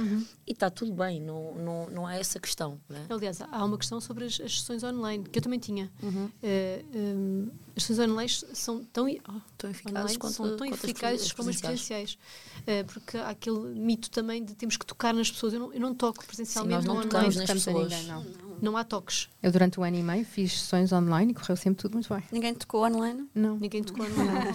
e 0.46 0.52
está 0.52 0.70
tudo 0.70 0.92
bem, 0.92 1.20
não, 1.20 1.54
não, 1.54 1.90
não 1.90 2.08
é 2.10 2.20
essa 2.20 2.38
a 2.38 2.40
questão. 2.40 2.80
Não 2.88 2.96
é? 2.96 3.06
Aliás, 3.10 3.40
há 3.40 3.64
uma 3.64 3.76
questão 3.78 4.00
sobre 4.00 4.24
as, 4.24 4.40
as 4.40 4.60
sessões 4.60 4.82
online, 4.84 5.24
que 5.24 5.38
eu 5.38 5.42
também 5.42 5.58
tinha. 5.58 5.90
Uhum. 6.02 6.30
Eh, 6.42 6.84
um, 6.94 7.50
as 7.76 7.82
sessões 7.84 8.08
online 8.10 8.28
são 8.28 8.84
tão, 8.84 9.08
i- 9.08 9.20
oh, 9.28 9.40
Tão 9.58 9.70
eficazes 9.70 9.98
online 10.00 10.18
quanto- 10.18 10.34
são 10.34 10.56
tão 10.56 10.66
eficazes 10.66 11.32
como 11.32 11.50
as 11.50 11.56
presenciais. 11.60 12.18
Eh, 12.66 12.84
porque 12.84 13.16
há 13.16 13.30
aquele 13.30 13.58
mito 13.58 14.10
também 14.10 14.44
de 14.44 14.54
temos 14.54 14.76
que 14.76 14.84
tocar 14.86 15.12
nas 15.14 15.30
pessoas. 15.30 15.52
Eu 15.54 15.60
não, 15.60 15.72
eu 15.72 15.80
não 15.80 15.94
toco 15.94 16.24
presencialmente 16.26 16.86
nós 16.86 16.96
não 16.96 17.02
tocamos 17.02 17.36
online. 17.36 17.38
nas 17.38 17.50
pessoas. 17.64 17.90
ninguém, 17.90 18.06
não. 18.06 18.22
Não 18.24 18.51
há 18.76 18.84
toques. 18.84 19.28
Eu 19.42 19.50
durante 19.50 19.78
o 19.80 19.82
ano 19.82 19.96
e 19.96 20.02
meio 20.02 20.24
fiz 20.24 20.60
sessões 20.60 20.92
online 20.92 21.32
e 21.32 21.34
correu 21.34 21.56
sempre 21.56 21.82
tudo 21.82 21.94
muito 21.94 22.12
bem. 22.14 22.22
Ninguém 22.30 22.54
tocou 22.54 22.84
online? 22.86 23.28
Não. 23.34 23.56
Ninguém 23.58 23.82
tocou 23.82 24.04
online. 24.06 24.54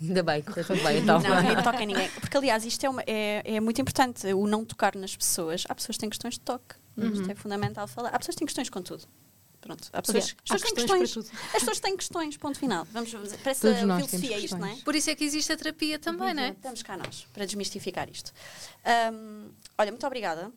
Ainda 0.00 0.22
bem, 0.22 0.42
correu 0.42 0.64
tudo 0.64 0.82
bem 0.82 0.98
então. 0.98 1.20
Não, 1.20 1.42
ninguém 1.42 1.62
toca 1.62 1.82
em 1.82 1.86
ninguém. 1.86 2.08
Porque, 2.10 2.36
aliás, 2.36 2.64
isto 2.64 2.84
é, 2.84 2.88
uma- 2.90 3.02
é, 3.06 3.42
é 3.56 3.60
muito 3.60 3.80
importante, 3.80 4.26
o 4.32 4.46
não 4.46 4.64
tocar 4.64 4.94
nas 4.96 5.14
pessoas. 5.16 5.64
Há 5.68 5.74
pessoas 5.74 5.96
que 5.96 6.00
têm 6.00 6.10
questões 6.10 6.34
de 6.34 6.40
toque. 6.40 6.74
Isto 6.96 7.30
é 7.30 7.34
fundamental 7.34 7.86
falar. 7.88 8.08
Há 8.10 8.18
pessoas 8.18 8.34
que 8.34 8.40
têm 8.40 8.46
questões 8.46 8.68
com 8.68 8.82
tudo. 8.82 9.04
Pronto. 9.60 9.88
Há 9.92 10.00
pessoas, 10.00 10.34
há 10.48 10.54
pessoas 10.54 10.62
têm 10.62 10.74
questões 10.74 11.00
questões. 11.14 11.30
As 11.48 11.52
pessoas 11.52 11.80
têm 11.80 11.96
questões, 11.96 12.36
ponto 12.38 12.58
final. 12.58 12.86
Vamos 12.92 13.12
fazer. 13.12 13.36
Parece 13.44 13.60
Todos 13.60 13.76
a 13.76 13.96
filosofia 13.98 14.38
isto, 14.38 14.56
não 14.58 14.66
é? 14.66 14.76
Por 14.76 14.94
isso 14.94 15.10
é 15.10 15.14
que 15.14 15.22
existe 15.22 15.52
a 15.52 15.56
terapia 15.56 15.98
também, 15.98 16.32
não 16.32 16.42
é? 16.42 16.48
Estamos 16.50 16.82
cá 16.82 16.96
nós, 16.96 17.26
para 17.32 17.44
desmistificar 17.44 18.08
isto. 18.10 18.32
Ahm, 18.84 19.48
olha, 19.78 19.90
muito 19.92 20.06
obrigada. 20.06 20.50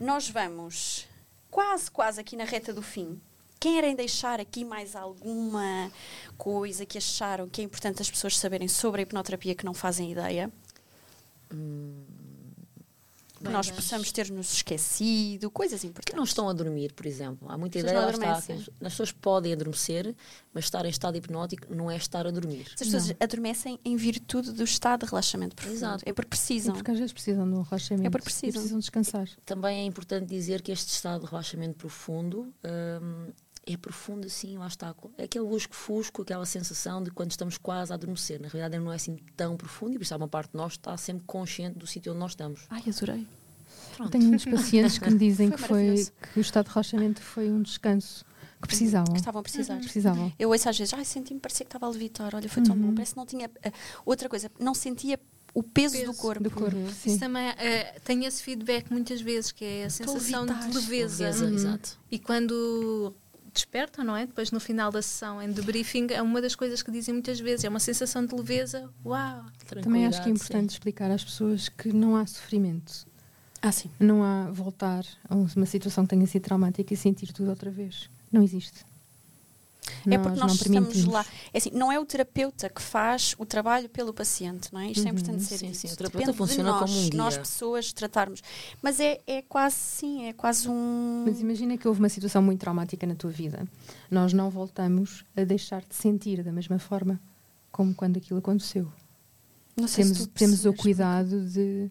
Nós 0.00 0.28
vamos 0.30 1.06
quase, 1.54 1.88
quase 1.88 2.20
aqui 2.20 2.34
na 2.34 2.42
reta 2.42 2.72
do 2.72 2.82
fim. 2.82 3.20
Querem 3.60 3.94
deixar 3.94 4.40
aqui 4.40 4.64
mais 4.64 4.96
alguma 4.96 5.88
coisa 6.36 6.84
que 6.84 6.98
acharam 6.98 7.48
que 7.48 7.60
é 7.60 7.64
importante 7.64 8.02
as 8.02 8.10
pessoas 8.10 8.36
saberem 8.36 8.66
sobre 8.66 9.00
a 9.00 9.04
hipnoterapia 9.04 9.54
que 9.54 9.64
não 9.64 9.72
fazem 9.72 10.10
ideia? 10.10 10.50
Que 13.44 13.52
nós 13.52 13.70
possamos 13.70 14.10
ter 14.12 14.30
nos 14.30 14.52
esquecido, 14.54 15.50
coisas 15.50 15.80
que 15.80 15.86
importantes. 15.86 16.16
não 16.16 16.24
estão 16.24 16.48
a 16.48 16.52
dormir, 16.52 16.92
por 16.92 17.06
exemplo. 17.06 17.50
Há 17.50 17.58
muita 17.58 17.78
As 17.78 17.84
ideia, 17.84 18.00
lá 18.00 18.06
pessoas 18.06 18.26
não 18.26 18.34
está, 18.34 18.46
que 18.46 18.86
as, 18.86 18.92
pessoas 18.92 19.12
podem 19.12 19.52
adormecer, 19.52 20.14
mas 20.52 20.64
estar 20.64 20.84
em 20.84 20.88
estado 20.88 21.16
hipnótico 21.16 21.74
não 21.74 21.90
é 21.90 21.96
estar 21.96 22.26
a 22.26 22.30
dormir. 22.30 22.66
As 22.72 22.74
pessoas 22.74 23.14
adormecem 23.20 23.78
em 23.84 23.96
virtude 23.96 24.52
do 24.52 24.64
estado 24.64 25.04
de 25.04 25.10
relaxamento 25.10 25.56
profundo. 25.56 25.76
Exato. 25.76 26.04
É 26.06 26.12
porque 26.12 26.28
precisam. 26.30 26.74
porque 26.74 26.90
às 26.90 26.98
vezes 26.98 27.12
precisam 27.12 27.48
de 27.48 27.54
um 27.54 27.62
relaxamento. 27.62 28.06
É 28.06 28.10
porque 28.10 28.24
e 28.24 28.30
precisam. 28.30 28.52
precisam 28.52 28.78
descansar. 28.78 29.28
Também 29.44 29.80
é 29.80 29.84
importante 29.84 30.26
dizer 30.26 30.62
que 30.62 30.72
este 30.72 30.88
estado 30.92 31.24
de 31.24 31.30
relaxamento 31.30 31.76
profundo 31.76 32.52
hum, 33.02 33.32
é 33.66 33.76
profundo 33.76 34.26
assim, 34.26 34.56
lá 34.58 34.66
está. 34.66 34.94
É 35.18 35.24
aquele 35.24 35.44
lusco-fusco, 35.44 36.22
aquela 36.22 36.44
sensação 36.46 37.02
de 37.02 37.10
quando 37.10 37.30
estamos 37.30 37.56
quase 37.58 37.92
a 37.92 37.94
adormecer. 37.94 38.40
Na 38.40 38.48
realidade, 38.48 38.82
não 38.82 38.92
é 38.92 38.96
assim 38.96 39.18
tão 39.36 39.56
profundo 39.56 39.92
e 39.94 39.98
por 39.98 40.02
isso 40.02 40.14
há 40.14 40.16
uma 40.16 40.28
parte 40.28 40.50
de 40.52 40.56
nós 40.56 40.72
que 40.74 40.78
está 40.80 40.96
sempre 40.96 41.24
consciente 41.26 41.78
do 41.78 41.86
sítio 41.86 42.12
onde 42.12 42.20
nós 42.20 42.32
estamos. 42.32 42.62
Ai, 42.70 42.82
adorei. 42.86 43.26
Pronto. 43.96 44.10
Tenho 44.10 44.24
muitos 44.24 44.44
pacientes 44.46 44.98
que 44.98 45.10
me 45.10 45.18
dizem 45.18 45.50
Foi 45.56 45.58
que, 45.58 45.64
foi, 45.66 46.06
que 46.32 46.38
o 46.38 46.42
estado 46.42 46.66
de 46.66 46.72
relaxamento 46.72 47.20
foi 47.22 47.50
um 47.50 47.62
descanso 47.62 48.24
que 48.60 48.68
precisavam. 48.68 49.12
Que 49.12 49.20
estavam 49.20 49.40
a 49.40 49.42
precisar. 49.42 49.78
Precisavam. 49.78 50.32
Eu 50.38 50.48
ouço 50.50 50.68
às 50.68 50.76
vezes, 50.78 50.92
ai, 50.94 51.04
senti-me, 51.04 51.38
parecia 51.40 51.64
que 51.64 51.68
estava 51.68 51.86
a 51.86 51.90
levitar, 51.90 52.34
olha, 52.34 52.48
foi 52.48 52.62
tão 52.62 52.74
Uhum. 52.74 52.88
bom, 52.88 52.94
parece 52.94 53.12
que 53.12 53.18
não 53.18 53.26
tinha. 53.26 53.50
ah, 53.64 53.70
outra 54.04 54.28
coisa, 54.28 54.50
não 54.58 54.74
sentia 54.74 55.18
o 55.52 55.62
peso, 55.62 55.94
do 55.96 56.00
Peso 56.06 56.14
corpo. 56.14 56.42
Do 56.42 56.50
corpo, 56.50 56.76
Isso 56.88 57.10
sim. 57.10 57.18
também 57.18 57.46
eh, 57.58 58.00
tem 58.04 58.24
esse 58.24 58.42
feedback 58.42 58.90
muitas 58.90 59.20
vezes, 59.20 59.52
que 59.52 59.64
é 59.64 59.84
a 59.84 59.90
sensação 59.90 60.44
de 60.46 60.52
leveza. 60.74 61.24
Leveza, 61.24 61.44
Uhum. 61.44 61.54
Exato. 61.54 61.98
E 62.10 62.18
quando 62.18 63.14
despertam, 63.54 64.04
não 64.04 64.16
é? 64.16 64.26
Depois 64.26 64.50
no 64.50 64.60
final 64.60 64.90
da 64.90 65.00
sessão 65.00 65.40
em 65.40 65.50
debriefing, 65.50 66.08
é 66.10 66.20
uma 66.20 66.42
das 66.42 66.54
coisas 66.54 66.82
que 66.82 66.90
dizem 66.90 67.14
muitas 67.14 67.40
vezes, 67.40 67.64
é 67.64 67.68
uma 67.68 67.80
sensação 67.80 68.26
de 68.26 68.34
leveza. 68.34 68.90
Uau! 69.04 69.44
Também 69.82 70.06
acho 70.06 70.22
que 70.22 70.28
é 70.28 70.32
importante 70.32 70.72
sim. 70.72 70.76
explicar 70.76 71.10
às 71.10 71.24
pessoas 71.24 71.68
que 71.68 71.92
não 71.92 72.16
há 72.16 72.26
sofrimento. 72.26 73.06
Ah, 73.62 73.72
sim. 73.72 73.90
Não 73.98 74.22
há 74.22 74.50
voltar 74.50 75.06
a 75.26 75.34
uma 75.34 75.64
situação 75.64 76.04
que 76.04 76.10
tenha 76.10 76.26
sido 76.26 76.42
traumática 76.42 76.92
e 76.92 76.96
sentir 76.96 77.32
tudo 77.32 77.48
outra 77.48 77.70
vez. 77.70 78.10
Não 78.30 78.42
existe. 78.42 78.84
É 80.06 80.18
porque 80.18 80.38
nós 80.38 80.40
não 80.40 80.46
estamos 80.48 80.58
permitimos. 80.88 81.04
lá. 81.12 81.24
É 81.52 81.58
assim, 81.58 81.70
não 81.72 81.90
é 81.92 81.98
o 81.98 82.04
terapeuta 82.04 82.68
que 82.68 82.80
faz 82.82 83.34
o 83.38 83.44
trabalho 83.46 83.88
pelo 83.88 84.12
paciente, 84.12 84.72
não 84.72 84.80
é? 84.80 84.88
Isto 84.90 85.00
é 85.00 85.02
Uhum, 85.04 85.08
importante 85.10 85.42
ser 85.44 85.58
sim, 85.58 85.72
sim, 85.74 85.88
o 85.88 85.96
terapeuta 85.96 86.26
Depende 86.32 86.38
funciona 86.38 86.72
de 86.72 86.78
nós, 86.80 86.90
como 86.90 87.00
um 87.04 87.08
guia. 87.10 87.18
nós 87.18 87.36
pessoas 87.38 87.92
tratarmos. 87.92 88.42
Mas 88.82 89.00
é, 89.00 89.20
é 89.26 89.42
quase, 89.42 89.76
sim, 89.76 90.26
é 90.26 90.32
quase 90.32 90.68
um. 90.68 91.24
Mas 91.26 91.40
imagina 91.40 91.76
que 91.76 91.86
houve 91.88 92.00
uma 92.00 92.08
situação 92.08 92.42
muito 92.42 92.60
traumática 92.60 93.06
na 93.06 93.14
tua 93.14 93.30
vida. 93.30 93.66
Nós 94.10 94.32
não 94.32 94.50
voltamos 94.50 95.24
a 95.36 95.44
deixar 95.44 95.82
de 95.82 95.94
sentir 95.94 96.42
da 96.42 96.52
mesma 96.52 96.78
forma 96.78 97.20
como 97.70 97.94
quando 97.94 98.16
aquilo 98.18 98.38
aconteceu. 98.38 98.90
não 99.76 99.88
sei 99.88 100.04
se 100.04 100.12
Temos, 100.12 100.26
tu 100.26 100.32
temos 100.32 100.64
o 100.66 100.72
cuidado 100.72 101.40
de, 101.50 101.90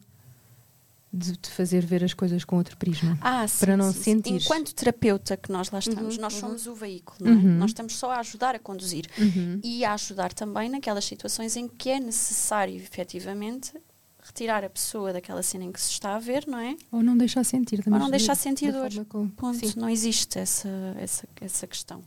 de 1.13 1.35
te 1.37 1.49
fazer 1.51 1.85
ver 1.85 2.03
as 2.03 2.13
coisas 2.13 2.43
com 2.43 2.57
outro 2.57 2.75
prisma. 2.75 3.17
Ah, 3.21 3.47
sim, 3.47 3.59
para 3.65 3.77
não 3.77 3.91
sim, 3.91 3.97
sim. 3.97 4.03
sentires. 4.03 4.45
Enquanto 4.45 4.73
terapeuta 4.73 5.37
que 5.37 5.51
nós 5.51 5.69
lá 5.69 5.77
estamos, 5.77 6.15
Uhum, 6.15 6.21
nós 6.21 6.33
uhum. 6.33 6.39
somos 6.39 6.65
o 6.65 6.73
veículo, 6.73 7.17
não 7.21 7.31
é? 7.31 7.35
Uhum. 7.35 7.57
Nós 7.57 7.69
estamos 7.69 7.95
só 7.95 8.11
a 8.11 8.19
ajudar 8.19 8.55
a 8.55 8.59
conduzir. 8.59 9.05
Uhum. 9.17 9.59
e 9.63 9.85
a 9.85 9.93
ajudar 9.93 10.33
também 10.33 10.69
naquelas 10.69 11.05
situações 11.05 11.55
em 11.55 11.67
que 11.67 11.89
é 11.89 11.99
necessário, 11.99 12.75
efetivamente, 12.75 13.71
retirar 14.19 14.63
a 14.63 14.69
pessoa 14.69 15.13
daquela 15.13 15.43
cena 15.43 15.65
em 15.65 15.71
que 15.71 15.79
se 15.79 15.91
está 15.91 16.15
a 16.15 16.19
ver, 16.19 16.47
não 16.47 16.57
é? 16.57 16.75
Ou 16.91 17.03
não 17.03 17.15
deixar 17.15 17.43
sentir 17.43 17.83
Ou 17.85 17.99
não 17.99 18.09
deixar 18.09 18.35
sentir 18.35 18.71
dor. 18.71 18.89
Ponto. 19.35 19.53
Sim. 19.59 19.73
Não 19.75 19.89
existe 19.89 20.39
essa, 20.39 20.69
essa, 20.97 21.27
essa 21.39 21.67
questão. 21.67 22.01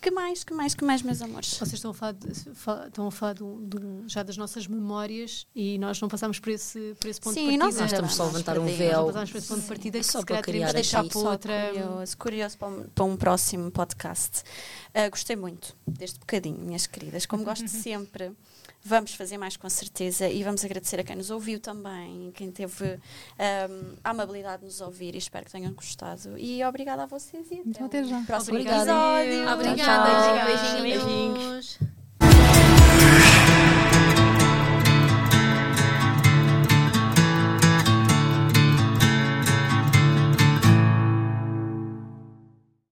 Que 0.00 0.12
mais, 0.12 0.44
que 0.44 0.54
mais, 0.54 0.74
que 0.76 0.84
mais, 0.84 1.02
meus 1.02 1.20
amores? 1.20 1.54
Vocês 1.54 1.72
estão 1.74 1.90
a 1.90 1.94
falar, 1.94 2.12
de- 2.12 2.30
estão 2.30 3.08
a 3.08 3.10
falar 3.10 3.34
de 3.34 3.42
de 3.42 3.78
já 4.06 4.22
das 4.22 4.36
nossas 4.36 4.66
memórias 4.68 5.44
e 5.56 5.76
nós 5.78 6.00
não 6.00 6.08
passamos 6.08 6.38
por 6.38 6.50
esse, 6.50 6.94
por 7.00 7.08
esse 7.08 7.20
ponto 7.20 7.34
Sim, 7.34 7.50
de 7.50 7.58
partida. 7.58 7.64
nós 7.64 7.74
Nós 7.80 7.92
estamos 7.92 8.14
só 8.14 8.22
a 8.22 8.26
levantar 8.26 8.58
um 8.60 8.64
perdemos, 8.64 8.78
Nós 8.80 8.92
não 8.92 9.02
véu. 9.02 9.06
passamos 9.06 9.30
por 9.32 9.38
esse 9.38 9.48
ponto 9.48 9.60
de 9.60 9.66
partida 9.66 9.98
que 9.98 10.04
só 10.06 10.20
se 10.20 10.24
para 10.24 10.26
calhar 10.26 10.42
criar 10.44 10.52
teríamos 10.52 10.70
de 10.70 10.74
deixar 10.76 11.00
aqui- 11.00 11.08
para 11.08 11.30
outra. 11.30 11.68
curioso, 11.72 12.16
curioso 12.18 12.58
para 12.58 12.68
um, 12.68 12.82
para 12.84 13.04
um 13.04 13.16
próximo 13.16 13.70
podcast. 13.72 14.42
Ah, 14.94 15.08
gostei 15.08 15.34
muito 15.34 15.76
deste 15.84 16.20
bocadinho, 16.20 16.58
minhas 16.58 16.86
queridas. 16.86 17.26
Como 17.26 17.42
gosto 17.42 17.66
sempre, 17.68 18.30
vamos 18.84 19.14
fazer 19.14 19.36
mais 19.38 19.56
com 19.56 19.68
certeza 19.68 20.28
e 20.28 20.42
vamos 20.42 20.64
agradecer 20.64 20.98
a 21.00 21.04
quem 21.04 21.16
nos 21.16 21.30
ouviu 21.30 21.60
também, 21.60 22.30
quem 22.34 22.50
teve 22.50 22.98
ahm, 23.38 23.94
a 24.02 24.10
amabilidade 24.10 24.60
de 24.60 24.66
nos 24.66 24.80
ouvir 24.80 25.14
e 25.14 25.18
espero 25.18 25.44
que 25.44 25.52
tenham 25.52 25.72
gostado. 25.72 26.38
E 26.38 26.64
obrigada 26.64 27.02
a 27.02 27.06
vocês 27.06 27.50
e 27.50 27.54
até, 27.54 27.68
Então, 27.68 27.86
até 27.86 28.04
já. 28.04 28.18
o 28.18 28.24
próximo 28.24 28.56
Obrigada. 28.58 28.90
episódio. 28.90 29.52
Obrigada. 29.52 30.10
Tchau, 30.10 30.36
tchau. 30.36 30.46
Beijinhos. 30.46 31.04
Beijinhos. 31.04 31.97